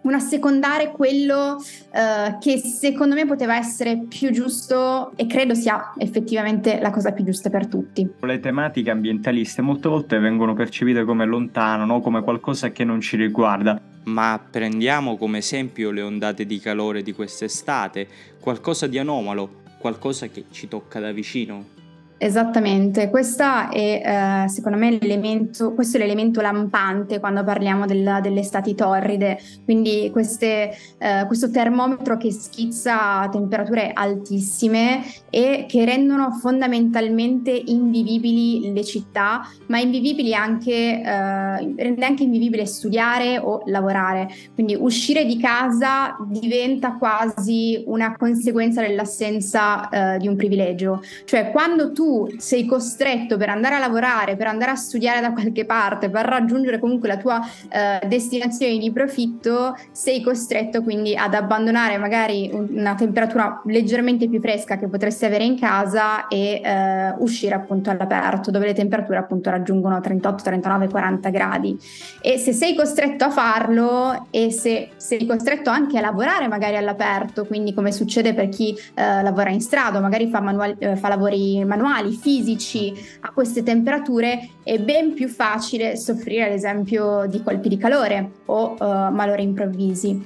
un 0.05 0.13
assecondare 0.13 0.91
quello 0.91 1.55
uh, 1.55 2.37
che 2.39 2.57
secondo 2.59 3.15
me 3.15 3.25
poteva 3.25 3.57
essere 3.57 4.05
più 4.07 4.31
giusto 4.31 5.11
e 5.15 5.25
credo 5.27 5.53
sia 5.53 5.93
effettivamente 5.97 6.79
la 6.79 6.91
cosa 6.91 7.11
più 7.11 7.23
giusta 7.23 7.49
per 7.49 7.67
tutti. 7.67 8.07
Le 8.21 8.39
tematiche 8.39 8.91
ambientaliste 8.91 9.61
molte 9.61 9.89
volte 9.89 10.19
vengono 10.19 10.53
percepite 10.53 11.03
come 11.03 11.25
lontano, 11.25 11.85
no? 11.85 12.01
come 12.01 12.21
qualcosa 12.21 12.71
che 12.71 12.83
non 12.83 13.01
ci 13.01 13.17
riguarda. 13.17 13.79
Ma 14.03 14.39
prendiamo 14.49 15.17
come 15.17 15.39
esempio 15.39 15.89
le 15.89 16.01
ondate 16.01 16.45
di 16.45 16.59
calore 16.59 17.01
di 17.01 17.13
quest'estate, 17.13 18.07
qualcosa 18.39 18.85
di 18.85 18.99
anomalo, 18.99 19.63
qualcosa 19.79 20.27
che 20.27 20.45
ci 20.51 20.67
tocca 20.67 20.99
da 20.99 21.11
vicino. 21.11 21.74
Esattamente, 22.17 23.09
questa 23.09 23.67
è 23.67 24.43
eh, 24.45 24.47
secondo 24.47 24.77
me 24.77 24.97
l'elemento, 24.97 25.73
questo 25.73 25.97
è 25.97 25.99
l'elemento 25.99 26.39
lampante 26.39 27.19
quando 27.19 27.43
parliamo 27.43 27.85
del, 27.85 28.19
delle 28.21 28.39
estati 28.39 28.73
torride, 28.73 29.37
quindi 29.65 30.09
queste, 30.13 30.71
eh, 30.97 31.25
questo 31.27 31.51
termometro 31.51 32.15
che 32.15 32.31
schizza 32.31 33.27
temperature 33.29 33.91
altissime 33.93 35.03
e 35.29 35.65
che 35.67 35.83
rendono 35.83 36.31
fondamentalmente 36.31 37.51
invivibili 37.51 38.71
le 38.71 38.85
città, 38.85 39.41
ma 39.67 39.79
invivibili 39.79 40.33
anche, 40.33 40.71
eh, 40.71 41.03
rende 41.03 42.05
anche 42.05 42.23
invivibile 42.23 42.65
studiare 42.65 43.39
o 43.39 43.63
lavorare, 43.65 44.29
quindi 44.53 44.73
uscire 44.79 45.25
di 45.25 45.37
casa 45.37 46.15
diventa 46.29 46.93
quasi 46.93 47.83
una 47.87 48.15
conseguenza 48.15 48.79
dell'assenza 48.79 49.89
eh, 49.89 50.17
di 50.17 50.29
un 50.29 50.37
privilegio, 50.37 51.03
cioè 51.25 51.51
quando 51.51 51.91
tu 51.91 52.03
sei 52.37 52.65
costretto 52.65 53.37
per 53.37 53.49
andare 53.49 53.75
a 53.75 53.79
lavorare, 53.79 54.35
per 54.35 54.47
andare 54.47 54.71
a 54.71 54.75
studiare 54.75 55.21
da 55.21 55.31
qualche 55.31 55.65
parte, 55.65 56.09
per 56.09 56.25
raggiungere 56.25 56.79
comunque 56.79 57.07
la 57.07 57.17
tua 57.17 57.41
eh, 57.69 58.05
destinazione 58.07 58.77
di 58.77 58.91
profitto, 58.91 59.75
sei 59.91 60.21
costretto 60.21 60.81
quindi 60.81 61.15
ad 61.15 61.33
abbandonare 61.33 61.97
magari 61.97 62.49
una 62.51 62.95
temperatura 62.95 63.61
leggermente 63.65 64.27
più 64.27 64.39
fresca 64.39 64.77
che 64.77 64.87
potresti 64.87 65.25
avere 65.25 65.43
in 65.43 65.59
casa 65.59 66.27
e 66.27 66.61
eh, 66.63 67.13
uscire 67.17 67.55
appunto 67.55 67.89
all'aperto, 67.89 68.51
dove 68.51 68.67
le 68.67 68.73
temperature 68.73 69.17
appunto 69.17 69.49
raggiungono 69.49 69.99
38, 69.99 70.43
39, 70.43 70.89
40 70.89 71.29
gradi. 71.29 71.77
E 72.21 72.37
se 72.37 72.53
sei 72.53 72.75
costretto 72.75 73.25
a 73.25 73.29
farlo 73.29 74.27
e 74.29 74.51
se 74.51 74.89
sei 74.97 75.25
costretto 75.25 75.69
anche 75.69 75.97
a 75.97 76.01
lavorare 76.01 76.47
magari 76.47 76.77
all'aperto, 76.77 77.45
quindi 77.45 77.73
come 77.73 77.91
succede 77.91 78.33
per 78.33 78.49
chi 78.49 78.75
eh, 78.93 79.21
lavora 79.21 79.49
in 79.49 79.61
strada, 79.61 79.99
magari 79.99 80.27
fa, 80.27 80.39
manuali, 80.39 80.75
eh, 80.79 80.95
fa 80.95 81.07
lavori 81.07 81.63
manuali, 81.65 81.93
animali 81.95 82.13
fisici 82.13 82.93
a 83.21 83.31
queste 83.31 83.63
temperature 83.63 84.49
è 84.63 84.77
ben 84.79 85.13
più 85.13 85.27
facile 85.27 85.95
soffrire 85.95 86.45
ad 86.45 86.51
esempio 86.51 87.25
di 87.27 87.41
colpi 87.41 87.69
di 87.69 87.77
calore 87.77 88.31
o 88.45 88.75
uh, 88.77 89.11
malori 89.11 89.43
improvvisi. 89.43 90.25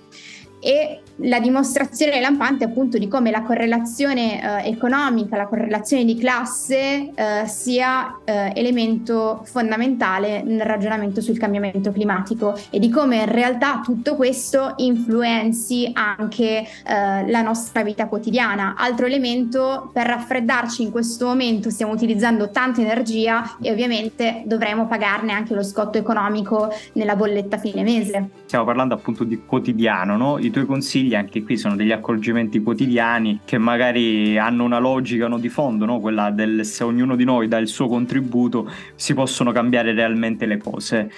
E 0.60 1.02
la 1.22 1.40
dimostrazione 1.40 2.20
lampante 2.20 2.64
appunto 2.64 2.98
di 2.98 3.08
come 3.08 3.32
la 3.32 3.42
correlazione 3.42 4.64
eh, 4.64 4.70
economica, 4.70 5.36
la 5.36 5.48
correlazione 5.48 6.06
di 6.06 6.16
classe 6.16 7.12
eh, 7.14 7.48
sia 7.48 8.20
eh, 8.24 8.52
elemento 8.56 9.42
fondamentale 9.44 10.44
nel 10.44 10.62
ragionamento 10.62 11.22
sul 11.22 11.38
cambiamento 11.38 11.92
climatico 11.92 12.58
e 12.70 12.80
di 12.80 12.90
come 12.90 13.18
in 13.18 13.32
realtà 13.32 13.82
tutto 13.84 14.16
questo 14.16 14.74
influenzi 14.78 15.90
anche 15.94 16.60
eh, 16.62 17.30
la 17.30 17.42
nostra 17.42 17.84
vita 17.84 18.08
quotidiana. 18.08 18.76
Altro 18.78 19.06
elemento, 19.06 19.90
per 19.92 20.08
raffreddarci 20.08 20.84
in 20.84 20.92
questo 20.92 21.26
momento 21.26 21.70
stiamo 21.70 21.92
utilizzando 21.92 22.50
tanta 22.50 22.82
energia 22.82 23.58
e 23.62 23.72
ovviamente 23.72 24.44
dovremo 24.46 24.88
pagarne 24.88 25.34
anche 25.34 25.54
lo 25.54 25.64
scotto 25.64 25.98
economico 25.98 26.70
nella 26.94 27.16
bolletta 27.16 27.58
fine 27.58 27.84
mese. 27.84 28.30
Stiamo 28.46 28.66
parlando 28.66 28.94
appunto 28.94 29.24
di 29.24 29.42
quotidiano, 29.46 30.18
no? 30.18 30.38
I 30.40 30.50
tuoi 30.52 30.66
consigli 30.66 31.09
anche 31.16 31.44
qui 31.44 31.58
sono 31.58 31.76
degli 31.76 31.92
accorgimenti 31.92 32.62
quotidiani 32.62 33.42
che 33.46 33.58
magari 33.58 34.38
hanno 34.38 34.64
una 34.64 34.80
logica 34.80 35.28
no, 35.28 35.38
di 35.38 35.50
fondo, 35.50 35.86
no? 35.86 36.00
quella 36.00 36.32
del 36.32 36.66
se 36.66 36.84
ognuno 36.84 37.16
di 37.16 37.24
noi 37.24 37.48
dà 37.48 37.58
il 37.58 37.68
suo 37.68 37.88
contributo 37.88 38.70
si 38.96 39.14
possono 39.14 39.52
cambiare 39.52 39.94
realmente 39.94 40.46
le 40.46 40.58
cose. 40.58 41.12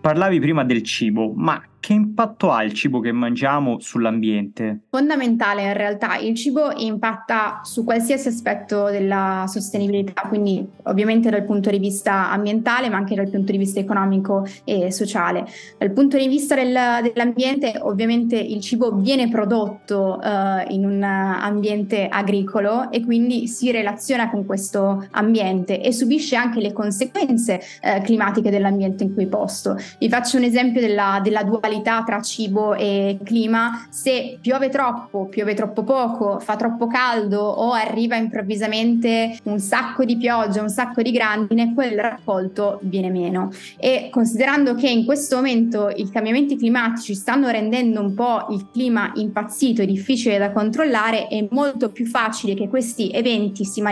Parlavi 0.00 0.38
prima 0.38 0.62
del 0.64 0.82
cibo, 0.82 1.32
ma 1.34 1.60
che 1.86 1.92
impatto 1.92 2.50
ha 2.50 2.64
il 2.64 2.72
cibo 2.72 2.98
che 2.98 3.12
mangiamo 3.12 3.78
sull'ambiente? 3.78 4.86
Fondamentale 4.90 5.62
in 5.62 5.72
realtà, 5.72 6.16
il 6.16 6.34
cibo 6.34 6.72
impatta 6.72 7.60
su 7.62 7.84
qualsiasi 7.84 8.26
aspetto 8.26 8.90
della 8.90 9.44
sostenibilità, 9.46 10.22
quindi 10.22 10.66
ovviamente 10.82 11.30
dal 11.30 11.44
punto 11.44 11.70
di 11.70 11.78
vista 11.78 12.28
ambientale 12.32 12.88
ma 12.88 12.96
anche 12.96 13.14
dal 13.14 13.28
punto 13.28 13.52
di 13.52 13.58
vista 13.58 13.78
economico 13.78 14.44
e 14.64 14.90
sociale. 14.90 15.46
Dal 15.78 15.92
punto 15.92 16.16
di 16.16 16.26
vista 16.26 16.56
del, 16.56 16.76
dell'ambiente 17.02 17.78
ovviamente 17.80 18.36
il 18.36 18.60
cibo 18.62 18.90
viene 18.90 19.28
prodotto 19.28 20.18
uh, 20.20 20.68
in 20.72 20.84
un 20.84 21.00
ambiente 21.04 22.08
agricolo 22.08 22.90
e 22.90 23.04
quindi 23.04 23.46
si 23.46 23.70
relaziona 23.70 24.28
con 24.28 24.44
questo 24.44 25.06
ambiente 25.12 25.80
e 25.80 25.92
subisce 25.92 26.34
anche 26.34 26.58
le 26.58 26.72
conseguenze 26.72 27.60
uh, 27.80 28.02
climatiche 28.02 28.50
dell'ambiente 28.50 29.04
in 29.04 29.14
cui 29.14 29.22
è 29.22 29.28
posto. 29.28 29.76
Vi 30.00 30.08
faccio 30.08 30.36
un 30.36 30.42
esempio 30.42 30.80
della, 30.80 31.20
della 31.22 31.44
dualità 31.44 31.74
dualità 31.76 32.02
tra 32.04 32.20
cibo 32.20 32.74
e 32.74 33.18
clima, 33.22 33.86
se 33.90 34.38
piove 34.40 34.68
troppo, 34.68 35.26
piove 35.26 35.54
troppo 35.54 35.82
poco, 35.82 36.38
fa 36.40 36.56
troppo 36.56 36.86
caldo 36.86 37.40
o 37.40 37.72
arriva 37.72 38.16
improvvisamente 38.16 39.38
un 39.44 39.58
sacco 39.58 40.04
di 40.04 40.16
pioggia, 40.16 40.62
un 40.62 40.70
sacco 40.70 41.02
di 41.02 41.10
grandine, 41.10 41.74
quel 41.74 41.98
raccolto 41.98 42.78
viene 42.82 43.10
meno. 43.10 43.50
E 43.78 44.08
considerando 44.10 44.74
che 44.74 44.88
in 44.88 45.04
questo 45.04 45.36
momento 45.36 45.90
i 45.94 46.08
cambiamenti 46.10 46.56
climatici 46.56 47.14
stanno 47.14 47.48
rendendo 47.48 48.00
un 48.00 48.14
po' 48.14 48.46
il 48.50 48.66
clima 48.72 49.12
impazzito 49.14 49.82
e 49.82 49.86
difficile 49.86 50.38
da 50.38 50.52
controllare, 50.52 51.28
è 51.28 51.46
molto 51.50 51.90
più 51.90 52.06
facile 52.06 52.54
che 52.54 52.68
questi 52.68 53.10
eventi 53.10 53.64
si, 53.64 53.82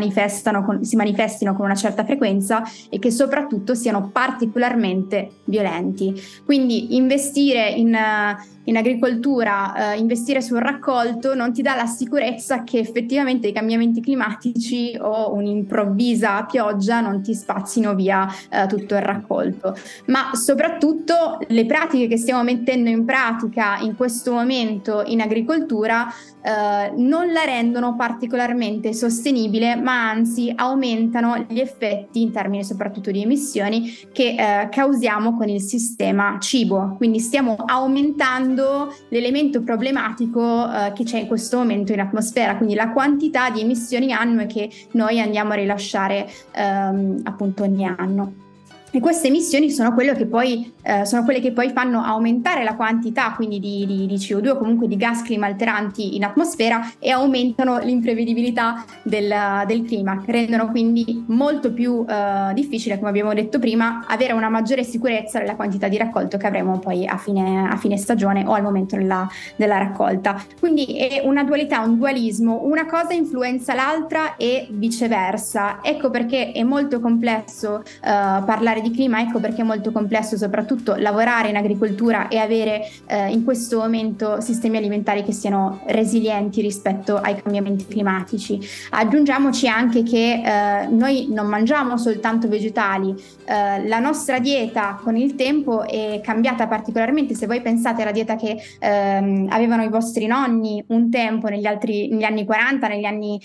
con, 0.65 0.85
si 0.85 0.97
manifestino 0.97 1.55
con 1.55 1.65
una 1.65 1.75
certa 1.75 2.05
frequenza 2.05 2.63
e 2.89 2.99
che 2.99 3.11
soprattutto 3.11 3.75
siano 3.75 4.11
particolarmente 4.13 5.31
violenti. 5.45 6.15
Quindi 6.45 6.97
investire 6.97 7.64
in, 7.73 7.95
in 8.65 8.77
agricoltura, 8.77 9.93
eh, 9.93 9.99
investire 9.99 10.41
sul 10.41 10.59
raccolto 10.59 11.35
non 11.35 11.53
ti 11.53 11.63
dà 11.63 11.75
la 11.75 11.87
sicurezza 11.87 12.65
che 12.65 12.79
effettivamente 12.79 13.49
i 13.49 13.53
cambiamenti 13.53 14.01
climatici 14.01 14.97
o 15.01 15.35
un'improvvisa 15.35 16.45
pioggia 16.45 17.01
non 17.01 17.23
ti 17.23 17.35
spazzino 17.35 17.95
via 17.95 18.27
eh, 18.51 18.67
tutto 18.67 18.95
il 18.95 19.03
raccolto. 19.03 19.77
Ma 20.07 20.31
soprattutto 20.35 21.39
le 21.49 21.67
pratiche 21.67 22.07
che 22.07 22.17
stiamo 22.17 22.43
mettendo 22.43 22.89
in 22.89 23.05
pratica 23.05 23.79
in 23.79 23.97
questo 23.97 24.33
momento 24.33 25.03
in 25.07 25.21
agricoltura 25.21 26.07
eh, 26.43 26.93
non 26.97 27.33
la 27.33 27.45
rendono 27.45 27.97
particolarmente 27.97 28.93
sostenibile, 28.93 29.77
ma 29.77 30.11
anzi 30.11 30.53
aumentano 30.55 31.47
gli 31.49 31.59
effetti 31.59 32.21
in 32.21 32.33
termini 32.33 32.65
soprattutto 32.65 33.11
di 33.11 33.23
emissioni 33.23 33.93
che 34.13 34.35
eh, 34.39 34.69
causiamo 34.69 35.37
con 35.37 35.49
il 35.49 35.61
sistema 35.61 36.37
cibo. 36.41 36.95
Quindi 36.97 37.19
stiamo 37.19 37.57
aumentando 37.65 38.54
l'elemento 39.09 39.63
problematico 39.63 40.71
eh, 40.71 40.93
che 40.93 41.05
c'è 41.05 41.19
in 41.19 41.27
questo 41.27 41.59
momento 41.59 41.93
in 41.93 42.01
atmosfera, 42.01 42.57
quindi 42.57 42.75
la 42.75 42.91
quantità 42.91 43.51
di 43.51 43.61
emissioni 43.61 44.13
annue 44.13 44.47
che 44.47 44.71
noi 44.93 45.21
andiamo 45.21 45.53
a 45.53 45.57
rilasciare 45.57 46.29
ehm, 46.53 47.21
appunto 47.25 47.63
ogni 47.65 47.87
anno. 47.87 48.44
E 48.97 49.01
queste 49.01 49.27
emissioni 49.27 49.73
sono, 49.73 49.93
poi, 50.31 50.73
eh, 50.83 51.05
sono 51.05 51.25
quelle 51.25 51.41
che 51.41 51.51
poi 51.51 51.71
fanno 51.71 52.01
aumentare 52.01 52.63
la 52.63 52.77
quantità 52.77 53.33
quindi 53.33 53.59
di, 53.59 53.85
di, 53.87 54.07
di 54.07 54.15
CO2 54.15 54.51
o 54.51 54.57
comunque 54.57 54.87
di 54.87 54.97
gas 54.97 55.23
climalteranti 55.23 56.15
in 56.15 56.23
atmosfera 56.23 56.93
e 57.01 57.11
aumentano 57.11 57.81
l'imprevedibilità 57.81 58.85
del, 59.03 59.35
del 59.67 59.83
clima, 59.83 60.23
rendono 60.25 60.71
quindi 60.71 61.25
molto 61.27 61.73
più 61.73 62.07
eh, 62.09 62.55
difficile, 62.55 62.97
come 62.99 63.11
abbiamo 63.11 63.35
detto 63.35 63.59
prima, 63.59 64.05
avere 64.07 64.33
una 64.33 64.49
maggiore 64.49 64.85
sicurezza 64.85 65.41
della 65.41 65.57
quantità 65.57 65.89
di 65.89 65.97
raccolto 65.97 66.37
che 66.37 66.47
avremo 66.47 66.79
poi 66.79 67.05
a 67.05 67.17
fine, 67.17 67.69
a 67.69 67.77
fine 67.77 67.97
stagione 67.97 68.45
o 68.47 68.53
al 68.53 68.63
momento 68.63 68.95
della, 68.95 69.29
della 69.57 69.79
raccolta. 69.79 70.41
Quindi 70.61 70.99
è 70.99 71.21
una 71.25 71.43
dualità, 71.43 71.81
un 71.81 71.97
dualismo, 71.97 72.61
una 72.63 72.87
cosa 72.87 73.13
influenza 73.13 73.75
l'altra 73.75 74.37
e 74.37 74.69
viceversa. 74.71 75.81
Ecco 75.83 76.11
perché 76.11 76.53
è 76.53 76.63
molto 76.63 77.01
complesso 77.01 77.81
eh, 77.83 77.91
parlare 78.01 78.83
di 78.84 78.84
clima, 78.91 79.21
ecco 79.21 79.41
perché 79.41 79.63
è 79.63 79.65
molto 79.65 79.93
complesso 79.93 80.37
soprattutto 80.37 80.95
lavorare 80.97 81.49
in 81.49 81.57
agricoltura 81.57 82.29
e 82.29 82.39
avere 82.39 82.89
eh, 83.07 83.31
in 83.31 83.45
questo 83.45 83.79
momento 83.79 84.41
sistemi 84.41 84.77
alimentari 84.77 85.23
che 85.23 85.33
siano 85.33 85.81
resilienti 85.87 86.61
rispetto 86.61 87.17
ai 87.17 87.41
cambiamenti 87.41 87.87
climatici. 87.87 88.59
Aggiungiamoci 88.91 89.69
anche 89.69 90.03
che 90.03 90.43
eh, 90.45 90.87
noi 90.89 91.29
non 91.31 91.47
mangiamo 91.47 91.97
soltanto 91.97 92.49
vegetali, 92.49 93.15
eh, 93.45 93.87
la 93.87 93.99
nostra 93.99 94.39
dieta 94.39 94.99
con 95.03 95.17
il 95.17 95.35
tempo 95.35 95.87
è 95.87 96.21
cambiata 96.23 96.67
particolarmente, 96.67 97.35
se 97.35 97.47
voi 97.47 97.61
pensate 97.61 98.03
alla 98.03 98.13
dieta 98.13 98.37
che 98.37 98.57
ehm, 98.79 99.49
avevano 99.51 99.83
i 99.83 99.89
vostri 99.89 100.27
nonni 100.27 100.83
un 100.89 101.11
tempo 101.11 101.49
negli, 101.49 101.67
altri, 101.67 102.09
negli 102.09 102.25
anni 102.25 102.45
40, 102.45 102.89
negli 102.89 103.05
anni 103.05 103.41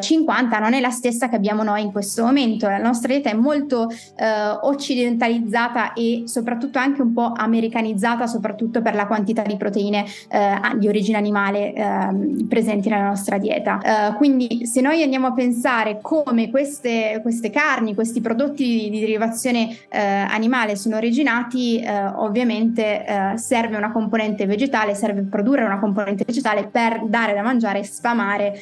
50, 0.00 0.56
eh, 0.56 0.60
non 0.60 0.74
è 0.74 0.80
la 0.80 0.90
stessa 0.90 1.28
che 1.28 1.36
abbiamo 1.36 1.62
noi 1.62 1.82
in 1.82 1.92
questo 1.92 2.24
momento, 2.24 2.68
la 2.68 2.78
nostra 2.78 3.08
dieta 3.08 3.30
è 3.30 3.34
molto 3.34 3.88
eh, 4.16 4.58
occidentalizzata 4.70 5.92
e 5.92 6.22
soprattutto 6.26 6.78
anche 6.78 7.02
un 7.02 7.12
po' 7.12 7.32
americanizzata, 7.36 8.26
soprattutto 8.26 8.82
per 8.82 8.94
la 8.94 9.06
quantità 9.06 9.42
di 9.42 9.56
proteine 9.56 10.04
eh, 10.28 10.58
di 10.78 10.88
origine 10.88 11.18
animale 11.18 11.72
eh, 11.72 12.44
presenti 12.48 12.88
nella 12.88 13.08
nostra 13.08 13.38
dieta. 13.38 13.80
Uh, 13.82 14.16
quindi 14.16 14.66
se 14.66 14.80
noi 14.80 15.02
andiamo 15.02 15.28
a 15.28 15.32
pensare 15.32 15.98
come 16.00 16.50
queste, 16.50 17.18
queste 17.22 17.50
carni, 17.50 17.94
questi 17.94 18.20
prodotti 18.20 18.90
di, 18.90 19.00
derivazione 19.00 19.68
uh, 19.70 19.96
animale 20.28 20.76
sono 20.76 20.96
originati, 20.96 21.82
uh, 21.84 22.22
ovviamente 22.22 23.04
serve 23.36 23.76
una 23.76 23.92
componente 23.92 24.46
vegetale, 24.46 24.94
serve 24.94 25.22
produrre 25.22 25.64
una 25.64 25.78
componente 25.78 26.24
vegetale 26.26 26.68
per 26.68 27.02
dare 27.06 27.34
da 27.34 27.42
mangiare 27.42 27.80
e 27.80 27.84
sfamare 27.84 28.58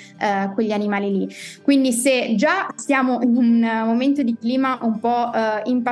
quegli 0.55 0.73
animali 0.73 1.11
lì. 1.11 1.29
Quindi 1.63 1.93
se 1.93 2.35
già 2.37 2.67
stiamo 2.75 3.21
in 3.23 3.37
un 3.37 3.83
momento 3.85 4.23
di 4.23 4.37
clima 4.39 4.79
un 4.83 4.99
po' 4.99 5.31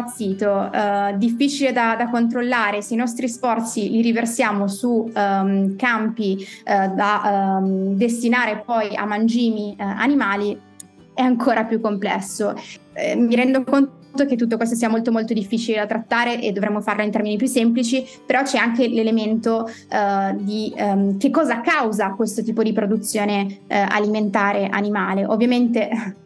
impazzito, 0.07 0.71
difficile 1.17 1.73
da, 1.73 1.97
da, 1.97 2.09
controllare, 2.09 2.83
se 2.83 2.95
i 2.95 2.97
nostri 2.97 3.29
sforzi 3.29 3.91
li 3.91 4.01
riversiamo 4.01 4.69
su 4.69 5.11
um, 5.13 5.77
campi 5.77 6.47
da 6.65 7.59
um, 7.61 7.95
destinare 7.97 8.63
poi 8.65 8.95
a 8.95 9.05
mangimi 9.05 9.75
eh, 9.79 9.83
animali 9.83 10.59
è 11.15 11.23
ancora 11.23 11.65
più 11.65 11.81
complesso. 11.81 12.55
Eh, 12.93 13.17
mi 13.17 13.35
rendo 13.35 13.65
conto 13.65 14.27
che 14.27 14.37
tutto 14.37 14.57
questo 14.57 14.75
sia 14.75 14.89
molto 14.89 15.11
molto 15.11 15.33
difficile 15.33 15.79
da 15.79 15.87
trattare 15.87 16.41
e 16.41 16.53
dovremmo 16.53 16.81
farlo 16.81 17.03
in 17.03 17.11
termini 17.11 17.37
più 17.37 17.47
semplici, 17.47 18.07
però 18.25 18.43
c'è 18.43 18.59
anche 18.59 18.87
l'elemento 18.89 19.69
uh, 19.91 20.37
di 20.37 20.73
um, 20.77 21.19
che 21.19 21.31
cosa 21.31 21.61
causa 21.61 22.11
questo 22.11 22.43
tipo 22.43 22.63
di 22.63 22.73
produzione 22.73 23.47
uh, 23.47 23.65
alimentare 23.69 24.69
animale. 24.69 25.25
Ovviamente 25.25 26.25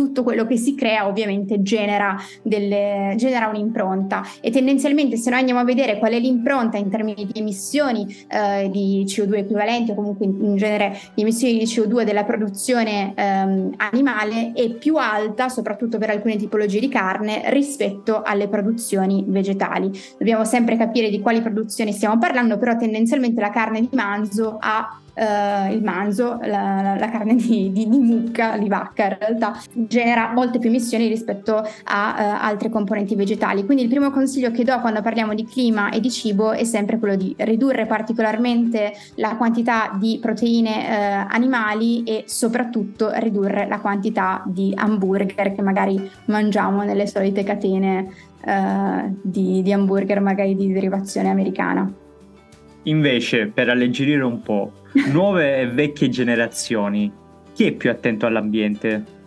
tutto 0.00 0.22
quello 0.22 0.46
che 0.46 0.56
si 0.56 0.74
crea 0.74 1.06
ovviamente 1.06 1.60
genera, 1.60 2.16
delle, 2.42 3.12
genera 3.18 3.48
un'impronta 3.48 4.22
e 4.40 4.50
tendenzialmente 4.50 5.18
se 5.18 5.28
noi 5.28 5.40
andiamo 5.40 5.60
a 5.60 5.64
vedere 5.64 5.98
qual 5.98 6.12
è 6.12 6.18
l'impronta 6.18 6.78
in 6.78 6.88
termini 6.88 7.26
di 7.26 7.38
emissioni 7.38 8.06
eh, 8.28 8.70
di 8.70 9.04
CO2 9.06 9.36
equivalenti 9.36 9.90
o 9.90 9.94
comunque 9.94 10.24
in, 10.24 10.56
genere 10.56 10.98
di 11.12 11.20
emissioni 11.20 11.58
di 11.58 11.64
CO2 11.64 12.04
della 12.04 12.24
produzione 12.24 13.12
ehm, 13.14 13.74
animale 13.76 14.52
è 14.54 14.70
più 14.70 14.96
alta 14.96 15.50
soprattutto 15.50 15.98
per 15.98 16.08
alcune 16.08 16.36
tipologie 16.36 16.80
di 16.80 16.88
carne 16.88 17.42
rispetto 17.50 18.22
alle 18.22 18.48
produzioni 18.48 19.22
vegetali. 19.28 19.90
Dobbiamo 20.16 20.46
sempre 20.46 20.78
capire 20.78 21.10
di 21.10 21.20
quali 21.20 21.42
produzioni 21.42 21.92
stiamo 21.92 22.16
parlando, 22.16 22.56
però 22.56 22.74
tendenzialmente 22.74 23.38
la 23.42 23.50
carne 23.50 23.80
di 23.80 23.90
manzo 23.92 24.56
ha 24.58 24.98
Uh, 25.12 25.72
il 25.72 25.82
manzo, 25.82 26.38
la, 26.42 26.96
la, 26.98 27.10
carne 27.10 27.34
di, 27.34 27.70
di, 27.72 27.88
di, 27.88 27.98
mucca, 27.98 28.56
di 28.56 28.68
vacca 28.68 29.04
in 29.04 29.16
realtà, 29.18 29.60
genera 29.72 30.32
molte 30.32 30.58
più 30.58 30.68
emissioni 30.68 31.08
rispetto 31.08 31.56
a 31.56 31.62
uh, 31.62 32.44
altre 32.44 32.68
componenti 32.68 33.14
vegetali. 33.16 33.64
Quindi 33.64 33.82
il 33.82 33.88
primo 33.88 34.10
consiglio 34.10 34.50
che 34.50 34.64
do 34.64 34.78
quando 34.80 35.02
parliamo 35.02 35.34
di 35.34 35.44
clima 35.44 35.90
e 35.90 36.00
di 36.00 36.10
cibo 36.10 36.52
è 36.52 36.64
sempre 36.64 36.98
quello 36.98 37.16
di 37.16 37.34
ridurre 37.38 37.86
particolarmente 37.86 38.92
la 39.16 39.36
quantità 39.36 39.90
di 39.98 40.18
proteine 40.20 40.70
uh, 40.70 41.34
animali 41.34 42.04
e 42.04 42.24
soprattutto 42.26 43.10
ridurre 43.14 43.66
la 43.66 43.80
quantità 43.80 44.42
di 44.46 44.72
hamburger 44.74 45.52
che 45.52 45.62
magari 45.62 46.10
mangiamo 46.26 46.82
nelle 46.82 47.06
solite 47.06 47.42
catene 47.44 48.28
di, 49.20 49.60
di 49.60 49.70
hamburger 49.70 50.20
magari 50.20 50.56
di 50.56 50.72
derivazione 50.72 51.28
americana. 51.28 52.08
Invece, 52.84 53.46
per 53.48 53.68
alleggerire 53.68 54.22
un 54.22 54.42
po', 54.42 54.72
nuove 55.12 55.58
e 55.60 55.66
vecchie 55.68 56.08
generazioni, 56.08 57.12
chi 57.52 57.66
è 57.66 57.72
più 57.72 57.90
attento 57.90 58.26
all'ambiente? 58.26 59.18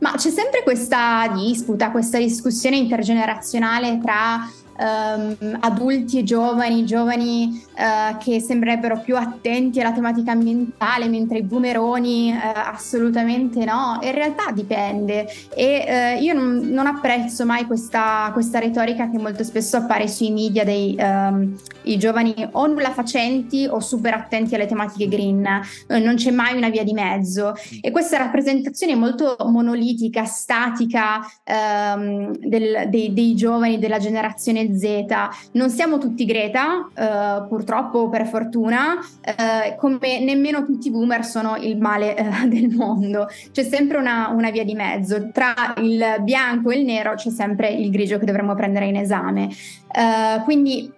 Ma 0.00 0.14
c'è 0.16 0.30
sempre 0.30 0.62
questa 0.64 1.32
disputa, 1.32 1.92
questa 1.92 2.18
discussione 2.18 2.76
intergenerazionale 2.76 4.00
tra 4.02 4.40
um, 4.82 5.56
adulti 5.60 6.18
e 6.18 6.22
giovani, 6.24 6.84
giovani 6.84 7.64
uh, 7.76 8.16
che 8.18 8.40
sembrerebbero 8.40 9.00
più 9.00 9.16
attenti 9.16 9.80
alla 9.80 9.92
tematica 9.92 10.32
ambientale, 10.32 11.08
mentre 11.08 11.38
i 11.38 11.42
boomeroni 11.42 12.32
uh, 12.32 12.38
assolutamente 12.72 13.64
no. 13.64 13.98
In 14.02 14.12
realtà 14.12 14.50
dipende. 14.50 15.26
E 15.54 16.18
uh, 16.18 16.22
io 16.22 16.34
non, 16.34 16.58
non, 16.70 16.86
apprezzo 16.86 17.46
mai 17.46 17.66
questa, 17.66 18.30
questa, 18.32 18.58
retorica 18.58 19.08
che 19.10 19.18
molto 19.18 19.44
spesso 19.44 19.76
appare 19.76 20.08
sui 20.08 20.30
media 20.30 20.64
dei 20.64 20.96
um, 20.98 21.56
giovani 21.96 22.34
o 22.52 22.66
nulla 22.66 22.90
facenti 22.90 23.66
o 23.68 23.80
super 23.80 24.14
attenti 24.14 24.54
alle 24.54 24.66
tematiche 24.66 25.08
green, 25.08 25.42
non 25.88 26.14
c'è 26.14 26.30
mai 26.30 26.56
una 26.56 26.68
via 26.68 26.84
di 26.84 26.92
mezzo. 26.92 27.54
E 27.80 27.90
questa 27.90 28.18
rappresentazione 28.18 28.94
molto 28.94 29.36
monolitica, 29.46 30.24
statica 30.24 31.20
um, 31.46 32.36
del, 32.38 32.88
dei, 32.88 33.12
dei 33.12 33.34
giovani 33.34 33.78
della 33.78 33.98
generazione 33.98 34.71
Z. 34.76 35.04
Non 35.52 35.70
siamo 35.70 35.98
tutti 35.98 36.24
Greta, 36.24 36.88
eh, 36.94 37.46
purtroppo 37.48 38.08
per 38.08 38.26
fortuna, 38.26 38.98
eh, 39.20 39.76
come 39.76 40.20
nemmeno 40.20 40.64
tutti 40.64 40.88
i 40.88 40.90
boomer 40.90 41.24
sono 41.24 41.56
il 41.56 41.78
male 41.78 42.16
eh, 42.16 42.24
del 42.48 42.68
mondo. 42.70 43.28
C'è 43.50 43.62
sempre 43.62 43.98
una, 43.98 44.28
una, 44.28 44.50
via 44.50 44.64
di 44.64 44.74
mezzo. 44.74 45.30
Tra 45.30 45.74
il 45.78 46.16
bianco 46.20 46.70
e 46.70 46.78
il 46.78 46.84
nero 46.84 47.14
c'è 47.14 47.30
sempre 47.30 47.70
il 47.70 47.90
grigio 47.90 48.18
che 48.18 48.26
dovremmo 48.26 48.54
prendere 48.54 48.86
in 48.86 48.96
esame. 48.96 49.48
Eh, 49.48 50.42
quindi 50.44 50.90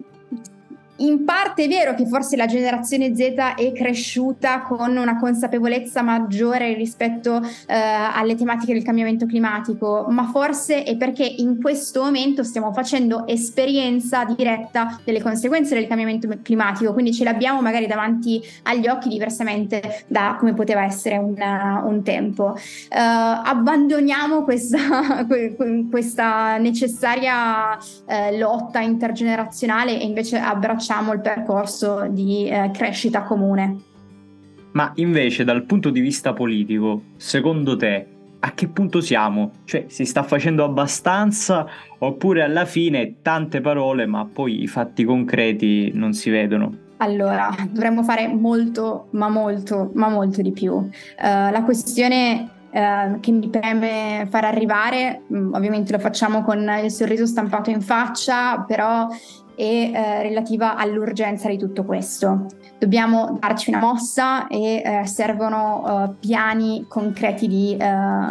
in 0.97 1.25
parte 1.25 1.65
è 1.65 1.69
vero 1.69 1.95
che 1.95 2.07
forse 2.07 2.37
la 2.37 2.47
generazione 2.47 3.17
Z 3.17 3.35
è 3.57 3.73
cresciuta 3.75 4.61
con 4.61 4.97
una 4.97 5.19
consapevolezza 5.19 6.03
maggiore 6.03 6.75
rispetto 6.75 7.43
eh, 7.67 7.75
alle 7.75 8.37
tematiche 8.37 8.73
del 8.73 8.85
cambiamento 8.85 9.27
climatico, 9.27 10.07
ma 10.11 10.29
forse 10.31 10.85
è 10.85 10.97
perché 10.97 11.25
in 11.25 11.61
questo 11.61 12.03
momento 12.03 12.45
stiamo 12.45 12.73
facendo 12.73 13.27
esperienza 13.27 14.25
diretta 14.25 15.01
delle 15.03 15.21
conseguenze 15.21 15.75
del 15.75 15.89
cambiamento 15.89 16.29
climatico, 16.43 16.93
quindi 16.93 17.13
ce 17.13 17.25
l'abbiamo 17.25 17.61
magari 17.61 17.89
davanti 17.89 18.41
agli 18.65 18.87
occhi 18.87 19.09
diversamente 19.09 20.05
da 20.07 20.37
come 20.39 20.55
poteva 20.55 20.85
essere 20.85 21.16
un, 21.16 21.35
un 21.87 22.03
tempo. 22.05 22.53
Uh, 22.55 22.97
abbandoniamo 22.97 24.45
questa, 24.45 25.27
questa 25.90 26.57
necessaria 26.59 27.73
uh, 27.75 28.38
lotta 28.38 28.81
intergenerazionale 28.81 29.99
e 29.99 30.05
invece 30.05 30.38
abbracciamo 30.38 30.83
facciamo 30.85 31.14
il 31.14 31.20
percorso 31.20 32.07
di 32.11 32.47
eh, 32.47 32.70
crescita 32.70 33.23
comune. 33.23 33.81
Ma 34.73 34.92
invece 34.97 35.42
dal 35.42 35.62
punto 35.62 35.88
di 35.88 36.01
vista 36.01 36.35
politico, 36.35 37.01
secondo 37.16 37.75
te, 37.75 38.07
a 38.40 38.53
che 38.53 38.68
punto 38.68 39.01
siamo? 39.01 39.53
Cioè, 39.64 39.87
si 39.88 40.05
sta 40.05 40.23
facendo 40.25 40.62
abbastanza 40.62 41.66
oppure 41.99 42.42
alla 42.42 42.66
fine 42.66 43.23
tante 43.23 43.62
parole 43.62 44.05
ma 44.05 44.29
poi 44.31 44.62
i 44.62 44.66
fatti 44.66 45.05
concreti 45.05 45.90
non 45.94 46.12
si 46.12 46.29
vedono? 46.29 46.83
Allora, 46.99 47.49
dovremmo 47.70 48.03
fare 48.03 48.29
molto, 48.29 49.07
ma 49.12 49.31
molto, 49.31 49.90
ma 49.94 50.09
molto 50.09 50.42
di 50.42 50.53
più. 50.53 50.73
Uh, 50.73 50.90
la 51.18 51.62
questione 51.64 52.51
uh, 52.70 53.20
che 53.20 53.31
mi 53.31 53.49
preme 53.49 54.27
far 54.29 54.44
arrivare, 54.44 55.23
um, 55.29 55.53
ovviamente 55.55 55.92
lo 55.92 55.99
facciamo 55.99 56.42
con 56.42 56.68
il 56.83 56.90
sorriso 56.90 57.25
stampato 57.25 57.70
in 57.70 57.81
faccia, 57.81 58.61
però 58.66 59.09
e 59.55 59.90
eh, 59.93 60.23
relativa 60.23 60.77
all'urgenza 60.77 61.49
di 61.49 61.59
tutto 61.59 61.85
questo. 61.85 62.47
Dobbiamo 62.79 63.38
darci 63.40 63.71
una 63.71 63.81
mossa 63.81 64.47
e 64.49 64.83
eh, 64.85 65.07
servono 65.07 65.85
eh, 65.87 66.14
piani 66.19 66.85
concreti 66.88 67.47
di 67.49 67.77
eh, 67.77 67.87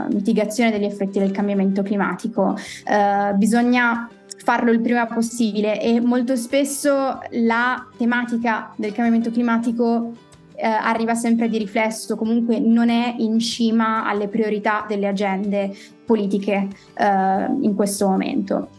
mitigazione 0.10 0.72
degli 0.72 0.86
effetti 0.86 1.20
del 1.20 1.32
cambiamento 1.32 1.82
climatico. 1.82 2.56
Eh, 2.86 3.34
bisogna 3.36 4.10
farlo 4.44 4.72
il 4.72 4.82
prima 4.82 5.06
possibile 5.06 5.80
e 5.80 6.02
molto 6.02 6.36
spesso 6.36 7.20
la 7.32 7.88
tematica 7.98 8.74
del 8.76 8.92
cambiamento 8.92 9.32
climatico 9.32 10.12
eh, 10.56 10.68
arriva 10.68 11.16
sempre 11.16 11.50
di 11.50 11.58
riflesso, 11.58 12.16
comunque 12.16 12.60
non 12.60 12.90
è 12.90 13.16
in 13.18 13.40
cima 13.40 14.06
alle 14.06 14.28
priorità 14.28 14.86
delle 14.88 15.08
agende 15.08 15.76
politiche 16.06 16.68
eh, 16.94 17.46
in 17.62 17.74
questo 17.76 18.08
momento. 18.08 18.70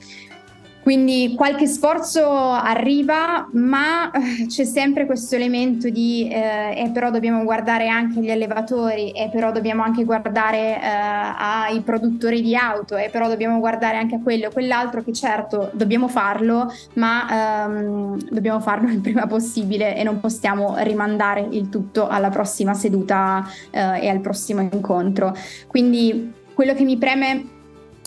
Quindi 0.85 1.33
qualche 1.35 1.67
sforzo 1.67 2.29
arriva, 2.31 3.49
ma 3.53 4.11
eh, 4.11 4.47
c'è 4.49 4.65
sempre 4.65 5.07
questo 5.07 5.35
elemento 5.35 5.89
di 5.89 6.29
eh, 6.31 6.79
e 6.79 6.91
però 6.91 7.11
dobbiamo 7.11 7.43
guardare 7.43 7.89
anche 7.89 8.21
gli 8.21 8.31
allevatori, 8.31 9.11
e 9.13 9.31
però 9.33 9.51
dobbiamo 9.51 9.83
anche 9.83 10.05
guardare 10.05 10.79
eh, 10.79 10.87
ai 10.87 11.81
produttori 11.81 12.43
di 12.43 12.55
auto, 12.55 12.97
e 12.99 13.09
però 13.09 13.29
dobbiamo 13.29 13.61
guardare 13.61 13.97
anche 13.97 14.17
a 14.17 14.21
quello 14.21 14.49
e 14.49 14.53
quell'altro 14.53 15.03
che 15.03 15.15
certo 15.15 15.71
dobbiamo 15.73 16.07
farlo, 16.07 16.71
ma 16.97 17.65
ehm, 17.65 18.29
dobbiamo 18.29 18.61
farlo 18.61 18.91
il 18.91 19.01
prima 19.01 19.27
possibile 19.27 19.97
e 19.97 20.03
non 20.03 20.21
possiamo 20.21 20.75
rimandare 20.81 21.49
il 21.51 21.71
tutto 21.71 22.09
alla 22.09 22.29
prossima 22.29 22.75
seduta 22.75 23.43
eh, 23.71 24.03
e 24.03 24.09
al 24.11 24.21
prossimo 24.21 24.61
incontro. 24.61 25.35
Quindi 25.67 26.31
quello 26.53 26.75
che 26.75 26.85
mi 26.85 26.99
preme 26.99 27.53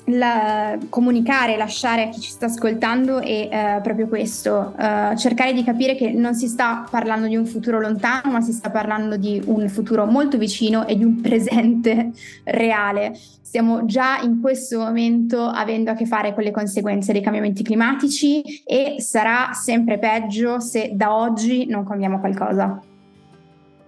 la, 0.08 0.78
comunicare, 0.89 1.58
lasciare 1.58 2.04
a 2.04 2.10
chi 2.10 2.20
ci 2.20 2.30
sta 2.30 2.46
ascoltando 2.46 3.20
è 3.20 3.50
eh, 3.52 3.82
proprio 3.82 4.08
questo, 4.08 4.74
eh, 4.78 5.15
cercare 5.17 5.54
di 5.54 5.63
capire 5.63 5.96
che 5.96 6.12
non 6.12 6.34
si 6.36 6.48
sta 6.48 6.86
parlando 6.89 7.28
di 7.28 7.36
un 7.36 7.46
futuro 7.46 7.80
lontano, 7.80 8.32
ma 8.32 8.41
si 8.41 8.52
sta 8.52 8.70
parlando 8.70 9.17
di 9.17 9.41
un 9.46 9.67
futuro 9.70 10.06
molto 10.06 10.38
vicino 10.38 10.88
e 10.88 10.98
di 10.98 11.04
un 11.04 11.22
presente 11.22 12.12
reale. 12.46 13.13
Stiamo 13.15 13.86
già 13.86 14.20
in 14.22 14.41
questo 14.41 14.80
momento 14.80 15.46
avendo 15.46 15.91
a 15.91 15.93
che 15.93 16.06
fare 16.06 16.34
con 16.34 16.43
le 16.43 16.52
conseguenze 16.52 17.13
dei 17.13 17.22
cambiamenti 17.22 17.63
climatici 17.63 18.62
e 18.65 18.96
sarà 19.00 19.52
sempre 19.54 19.98
peggio 19.98 20.60
se 20.60 20.91
da 20.93 21.15
oggi 21.15 21.65
non 21.65 21.86
cambiamo 21.86 22.20
qualcosa. 22.20 22.82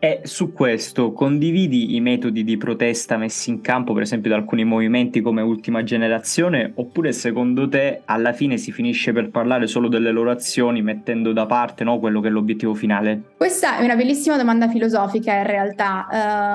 E 0.02 0.22
su 0.24 0.54
questo 0.54 1.12
condividi 1.12 1.96
i 1.96 2.00
metodi 2.00 2.46
di 2.46 2.56
protesta 2.56 3.18
messi 3.18 3.50
in 3.50 3.60
campo, 3.60 3.92
per 3.92 4.04
esempio, 4.04 4.30
da 4.30 4.38
alcuni 4.38 4.64
movimenti 4.64 5.20
come 5.20 5.42
Ultima 5.42 5.84
Generazione, 5.84 6.72
oppure 6.76 7.12
secondo 7.12 7.68
te 7.68 8.02
alla 8.06 8.32
fine 8.32 8.56
si 8.56 8.72
finisce 8.72 9.12
per 9.12 9.30
parlare 9.30 9.68
solo 9.68 9.90
delle 9.90 10.12
loro 10.12 10.32
azioni, 10.32 10.82
mettendo 10.82 11.34
da 11.34 11.46
parte 11.46 11.84
no, 11.84 12.00
quello 12.00 12.22
che 12.22 12.30
è 12.30 12.32
l'obiettivo 12.32 12.74
finale? 12.74 13.22
Questa 13.36 13.78
è 13.78 13.84
una 13.84 13.98
bellissima 13.98 14.38
domanda 14.38 14.70
filosofica 14.70 15.34
in 15.34 15.46
realtà 15.46 16.08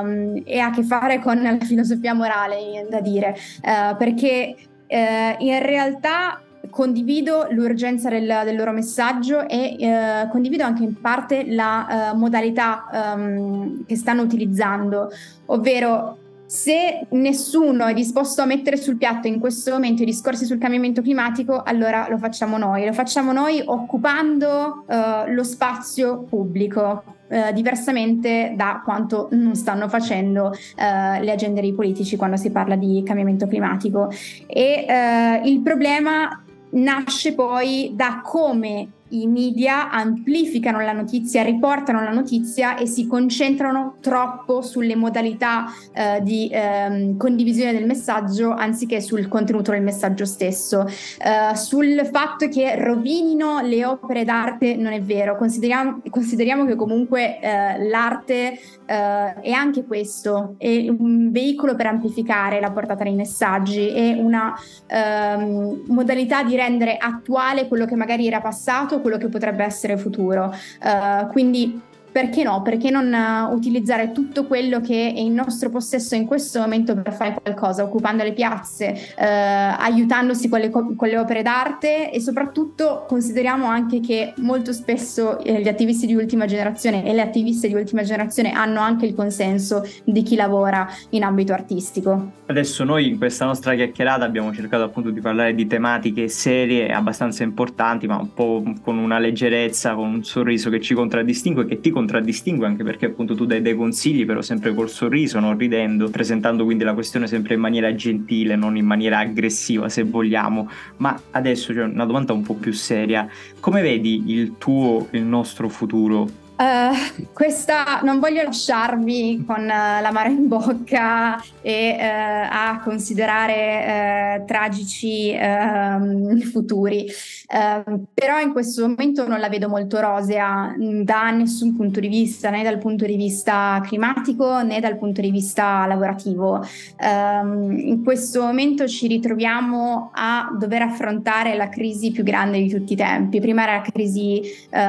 um, 0.02 0.42
e 0.42 0.58
ha 0.58 0.68
a 0.68 0.70
che 0.70 0.82
fare 0.82 1.18
con 1.18 1.42
la 1.42 1.58
filosofia 1.60 2.14
morale, 2.14 2.86
da 2.88 3.00
dire, 3.02 3.36
uh, 3.62 3.94
perché 3.98 4.54
uh, 4.88 5.44
in 5.44 5.62
realtà 5.62 6.43
condivido 6.70 7.46
l'urgenza 7.50 8.08
del, 8.08 8.42
del, 8.44 8.56
loro 8.56 8.72
messaggio 8.72 9.48
e 9.48 9.76
eh, 9.78 10.28
condivido 10.30 10.64
anche 10.64 10.82
in 10.82 11.00
parte 11.00 11.44
la 11.46 12.12
eh, 12.12 12.16
modalità 12.16 13.14
um, 13.14 13.84
che 13.86 13.96
stanno 13.96 14.22
utilizzando, 14.22 15.10
ovvero 15.46 16.18
se 16.46 17.06
nessuno 17.10 17.86
è 17.86 17.94
disposto 17.94 18.42
a 18.42 18.44
mettere 18.44 18.76
sul 18.76 18.96
piatto 18.96 19.26
in 19.26 19.40
questo 19.40 19.72
momento 19.72 20.02
i 20.02 20.06
discorsi 20.06 20.44
sul 20.44 20.58
cambiamento 20.58 21.02
climatico, 21.02 21.62
allora 21.62 22.06
lo 22.08 22.18
facciamo 22.18 22.58
noi. 22.58 22.86
Lo 22.86 22.92
facciamo 22.92 23.32
noi 23.32 23.62
occupando 23.64 24.84
uh, 24.86 25.32
lo 25.32 25.42
spazio 25.42 26.22
pubblico, 26.22 27.02
uh, 27.28 27.52
diversamente 27.52 28.52
da 28.56 28.82
quanto 28.84 29.28
non 29.32 29.56
stanno 29.56 29.88
facendo 29.88 30.48
uh, 30.48 31.22
le 31.22 31.32
agende 31.32 31.60
dei 31.60 31.72
politici 31.72 32.16
quando 32.16 32.36
si 32.36 32.50
parla 32.50 32.76
di 32.76 33.02
cambiamento 33.04 33.48
climatico. 33.48 34.12
E 34.46 35.42
il 35.44 35.60
problema 35.60 36.43
nasce 36.74 37.34
poi 37.34 37.92
da 37.94 38.20
come 38.22 38.88
i 39.20 39.26
media 39.26 39.90
amplificano 39.90 40.80
la 40.80 40.92
notizia, 40.92 41.42
riportano 41.42 42.02
la 42.02 42.10
notizia 42.10 42.76
e 42.76 42.86
si 42.86 43.06
concentrano 43.06 43.96
troppo 44.00 44.62
sulle 44.62 44.96
modalità 44.96 45.66
eh, 45.92 46.20
di 46.22 46.48
eh, 46.48 47.14
condivisione 47.16 47.72
del 47.72 47.86
messaggio 47.86 48.50
anziché 48.52 49.00
sul 49.00 49.28
contenuto 49.28 49.70
del 49.70 49.82
messaggio 49.82 50.24
stesso. 50.24 50.86
Eh, 50.86 51.54
sul 51.56 52.08
fatto 52.10 52.48
che 52.48 52.76
rovinino 52.76 53.60
le 53.60 53.84
opere 53.84 54.24
d'arte 54.24 54.76
non 54.76 54.92
è 54.92 55.00
vero, 55.00 55.36
consideriamo, 55.36 56.00
consideriamo 56.10 56.64
che 56.64 56.74
comunque 56.74 57.38
eh, 57.40 57.86
l'arte 57.88 58.58
eh, 58.86 59.34
è 59.40 59.50
anche 59.50 59.84
questo, 59.84 60.54
è 60.58 60.88
un 60.88 61.30
veicolo 61.30 61.74
per 61.74 61.86
amplificare 61.86 62.60
la 62.60 62.70
portata 62.70 63.04
dei 63.04 63.14
messaggi, 63.14 63.88
è 63.88 64.12
una 64.12 64.54
ehm, 64.86 65.84
modalità 65.88 66.42
di 66.42 66.56
rendere 66.56 66.96
attuale 66.96 67.68
quello 67.68 67.86
che 67.86 67.94
magari 67.94 68.26
era 68.26 68.40
passato 68.40 69.00
quello 69.04 69.18
che 69.18 69.28
potrebbe 69.28 69.64
essere 69.64 69.98
futuro. 69.98 70.50
Uh, 70.82 71.28
quindi 71.28 71.78
perché 72.14 72.44
no? 72.44 72.62
Perché 72.62 72.90
non 72.90 73.12
uh, 73.12 73.52
utilizzare 73.52 74.12
tutto 74.12 74.46
quello 74.46 74.80
che 74.80 75.12
è 75.12 75.18
in 75.18 75.34
nostro 75.34 75.68
possesso 75.68 76.14
in 76.14 76.26
questo 76.26 76.60
momento 76.60 76.94
per 76.94 77.12
fare 77.12 77.36
qualcosa, 77.42 77.82
occupando 77.82 78.22
le 78.22 78.32
piazze, 78.32 78.94
uh, 79.18 79.82
aiutandosi 79.82 80.48
con 80.48 80.60
le, 80.60 80.70
con 80.70 80.94
le, 80.96 81.18
opere 81.18 81.42
d'arte 81.42 82.12
e 82.12 82.20
soprattutto 82.20 83.04
consideriamo 83.08 83.66
anche 83.66 83.98
che 83.98 84.32
molto 84.36 84.72
spesso 84.72 85.40
eh, 85.40 85.60
gli 85.60 85.66
attivisti 85.66 86.06
di 86.06 86.14
ultima 86.14 86.46
generazione 86.46 87.04
e 87.04 87.12
le 87.12 87.20
attiviste 87.20 87.66
di 87.66 87.74
ultima 87.74 88.04
generazione 88.04 88.52
hanno 88.52 88.78
anche 88.78 89.06
il 89.06 89.14
consenso 89.16 89.84
di 90.04 90.22
chi 90.22 90.36
lavora 90.36 90.86
in 91.10 91.24
ambito 91.24 91.52
artistico. 91.52 92.30
Adesso 92.46 92.84
noi 92.84 93.08
in 93.08 93.18
questa 93.18 93.44
nostra 93.44 93.74
chiacchierata 93.74 94.24
abbiamo 94.24 94.54
cercato 94.54 94.84
appunto 94.84 95.10
di 95.10 95.20
parlare 95.20 95.52
di 95.52 95.66
tematiche 95.66 96.28
serie 96.28 96.92
abbastanza 96.92 97.42
importanti, 97.42 98.06
ma 98.06 98.18
un 98.18 98.32
po' 98.32 98.62
con 98.82 98.98
una 98.98 99.18
leggerezza, 99.18 99.94
con 99.94 100.06
un 100.06 100.22
sorriso 100.22 100.70
che 100.70 100.80
ci 100.80 100.94
contraddistingue 100.94 101.64
e 101.64 101.66
che 101.66 101.80
ti 101.80 101.90
contraddistingue 101.90 102.02
contraddistingue 102.04 102.66
anche 102.66 102.84
perché 102.84 103.06
appunto 103.06 103.34
tu 103.34 103.46
dai 103.46 103.62
dei 103.62 103.74
consigli 103.74 104.26
però 104.26 104.42
sempre 104.42 104.74
col 104.74 104.90
sorriso, 104.90 105.40
non 105.40 105.56
ridendo, 105.56 106.10
presentando 106.10 106.64
quindi 106.64 106.84
la 106.84 106.94
questione 106.94 107.26
sempre 107.26 107.54
in 107.54 107.60
maniera 107.60 107.94
gentile, 107.94 108.56
non 108.56 108.76
in 108.76 108.84
maniera 108.84 109.18
aggressiva 109.18 109.88
se 109.88 110.02
vogliamo. 110.02 110.68
Ma 110.98 111.18
adesso 111.30 111.72
c'è 111.72 111.82
una 111.82 112.04
domanda 112.04 112.32
un 112.32 112.42
po' 112.42 112.54
più 112.54 112.72
seria. 112.72 113.28
Come 113.58 113.82
vedi 113.82 114.24
il 114.26 114.54
tuo, 114.58 115.08
il 115.12 115.22
nostro 115.22 115.68
futuro? 115.68 116.43
Uh, 116.56 117.26
questa 117.32 118.00
non 118.04 118.20
voglio 118.20 118.40
lasciarvi 118.44 119.42
con 119.44 119.62
uh, 119.62 119.66
l'amaro 119.66 120.28
in 120.28 120.46
bocca 120.46 121.42
e 121.60 121.96
uh, 121.98 122.48
a 122.48 122.80
considerare 122.84 124.44
tragici 124.46 125.30
ehm, 125.30 126.40
futuri, 126.42 127.06
ehm, 127.48 128.04
però 128.14 128.38
in 128.40 128.52
questo 128.52 128.86
momento 128.86 129.26
non 129.26 129.40
la 129.40 129.48
vedo 129.48 129.68
molto 129.68 129.98
rosea 129.98 130.76
mm, 130.78 131.02
da 131.02 131.30
nessun 131.30 131.74
punto 131.74 131.98
di 131.98 132.06
vista, 132.06 132.50
né 132.50 132.62
dal 132.62 132.78
punto 132.78 133.04
di 133.04 133.16
vista 133.16 133.80
climatico 133.84 134.62
né 134.62 134.78
dal 134.78 134.96
punto 134.96 135.20
di 135.20 135.30
vista 135.30 135.86
lavorativo. 135.86 136.64
Um, 137.00 137.76
in 137.78 138.04
questo 138.04 138.42
momento 138.42 138.86
ci 138.86 139.08
ritroviamo 139.08 140.10
a 140.12 140.54
dover 140.56 140.82
affrontare 140.82 141.56
la 141.56 141.68
crisi 141.68 142.12
più 142.12 142.22
grande 142.22 142.60
di 142.60 142.68
tutti 142.68 142.92
i 142.92 142.96
tempi. 142.96 143.40
Prima 143.40 143.62
era 143.62 143.76
la 143.76 143.82
crisi 143.82 144.42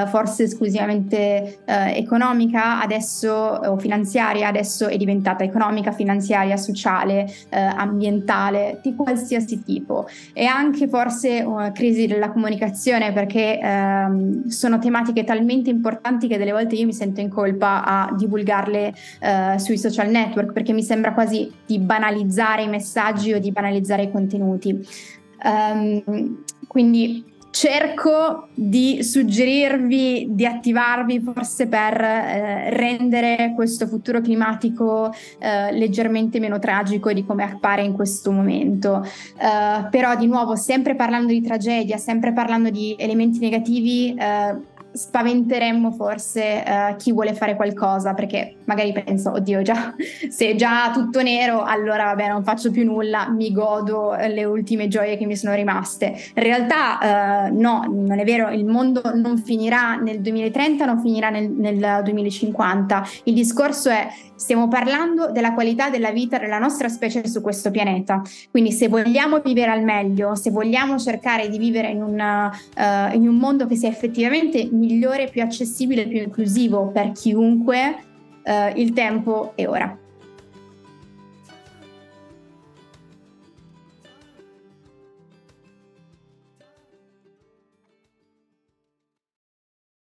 forse 0.08 0.44
esclusivamente 0.44 1.55
eh, 1.66 1.98
economica 1.98 2.82
adesso 2.82 3.32
o 3.32 3.78
finanziaria 3.78 4.48
adesso 4.48 4.88
è 4.88 4.98
diventata 4.98 5.44
economica, 5.44 5.92
finanziaria, 5.92 6.58
sociale, 6.58 7.26
eh, 7.50 7.60
ambientale, 7.60 8.80
di 8.82 8.96
qualsiasi 8.96 9.64
tipo 9.64 10.08
e 10.34 10.46
anche 10.46 10.88
forse 10.88 11.42
una 11.42 11.72
crisi 11.72 12.08
della 12.08 12.32
comunicazione 12.32 13.12
perché 13.14 13.60
ehm, 13.60 14.48
sono 14.48 14.80
tematiche 14.80 15.24
talmente 15.24 15.70
importanti 15.70 16.28
che 16.28 16.38
delle 16.38 16.52
volte 16.52 16.76
io 16.76 16.86
mi 16.86 16.94
sento 16.94 17.22
in 17.22 17.30
colpa 17.30 17.84
a 17.84 18.14
divulgarle 18.16 18.94
eh, 19.20 19.60
sui 19.60 19.78
social 19.78 20.10
network 20.10 20.52
perché 20.52 20.74
mi 20.74 20.84
sembra 20.84 21.14
quasi 21.14 21.52
di 21.66 21.80
banalizzare 21.80 22.64
i 22.64 22.68
messaggi 22.68 23.34
o 23.34 23.40
di 23.40 23.52
banalizzare 23.52 24.04
i 24.04 24.12
contenuti. 24.12 24.88
Um, 25.44 26.44
quindi 26.68 27.35
cerco 27.56 28.50
di 28.54 29.02
suggerirvi 29.02 30.28
di 30.32 30.46
attivarvi 30.46 31.22
forse 31.22 31.68
per 31.68 32.02
eh, 32.02 32.70
rendere 32.72 33.54
questo 33.56 33.88
futuro 33.88 34.20
climatico 34.20 35.14
eh, 35.40 35.72
leggermente 35.72 36.42
meno 36.42 36.60
tragico 36.60 37.14
di 37.14 37.26
come 37.26 37.46
appare 37.46 37.82
in 37.82 37.94
questo 37.94 38.30
momento. 38.32 39.08
Uh, 39.40 39.90
però 39.90 40.18
di 40.18 40.28
nuovo, 40.28 40.58
sempre 40.58 40.96
parlando 40.96 41.32
di 41.32 41.42
tragedia, 41.42 41.98
sempre 41.98 42.34
parlando 42.34 42.70
di 42.70 42.94
elementi 43.00 43.40
negativi, 43.40 44.14
uh, 44.18 44.62
spaventeremmo 44.96 45.92
forse 45.92 46.64
uh, 46.66 46.96
chi 46.96 47.12
vuole 47.12 47.34
fare 47.34 47.56
qualcosa 47.56 48.14
perché 48.14 48.56
magari 48.66 48.94
penso 48.94 49.32
oddio 49.32 49.62
già 49.62 49.94
se 50.30 50.52
è 50.52 50.56
già 50.56 50.92
tutto 50.94 51.22
nero 51.22 51.64
allora 51.64 52.06
vabbè 52.06 52.30
non 52.30 52.44
faccio 52.44 52.72
più 52.72 52.86
nulla 52.86 53.28
mi 53.30 53.52
godo 53.52 54.16
le 54.16 54.46
ultime 54.46 54.88
gioie 54.88 55.18
che 55.18 55.26
mi 55.26 55.36
sono 55.36 55.54
rimaste. 55.54 56.06
In 56.36 56.44
realtà 56.44 57.50
uh, 57.50 57.60
no 57.60 57.84
non 57.90 58.20
è 58.20 58.24
vero 58.24 58.50
il 58.50 58.66
mondo 58.66 59.02
non 59.14 59.38
finirà 59.38 59.96
nel 59.96 60.22
2030 60.22 60.86
non 60.86 61.00
finirà 61.02 61.30
nel, 61.30 61.50
nel 61.50 62.02
2050 62.04 63.08
il 63.26 63.34
discorso 63.34 63.90
è 63.90 64.08
stiamo 64.36 64.68
parlando 64.68 65.32
della 65.32 65.54
qualità 65.54 65.90
della 65.90 66.12
vita 66.12 66.38
della 66.38 66.60
nostra 66.60 66.90
specie 66.90 67.28
su 67.28 67.42
questo 67.42 67.72
pianeta 67.72 68.22
quindi 68.52 68.72
se 68.72 68.88
vogliamo 68.88 69.40
vivere 69.40 69.72
al 69.72 69.84
meglio 69.84 70.36
se 70.36 70.52
vogliamo 70.52 70.98
cercare 70.98 71.50
di 71.50 71.58
vivere 71.58 71.90
in, 71.90 72.02
una, 72.02 72.52
uh, 72.78 73.16
in 73.16 73.28
un 73.28 73.36
mondo 73.36 73.66
che 73.68 73.76
sia 73.76 73.90
effettivamente 73.90 74.68
migliore, 74.72 75.30
più 75.30 75.42
accessibile, 75.42 76.08
più 76.08 76.20
inclusivo 76.20 76.88
per 76.88 77.12
chiunque, 77.12 77.98
eh, 78.44 78.74
il 78.76 78.94
tempo 78.94 79.54
è 79.56 79.68
ora. 79.68 79.98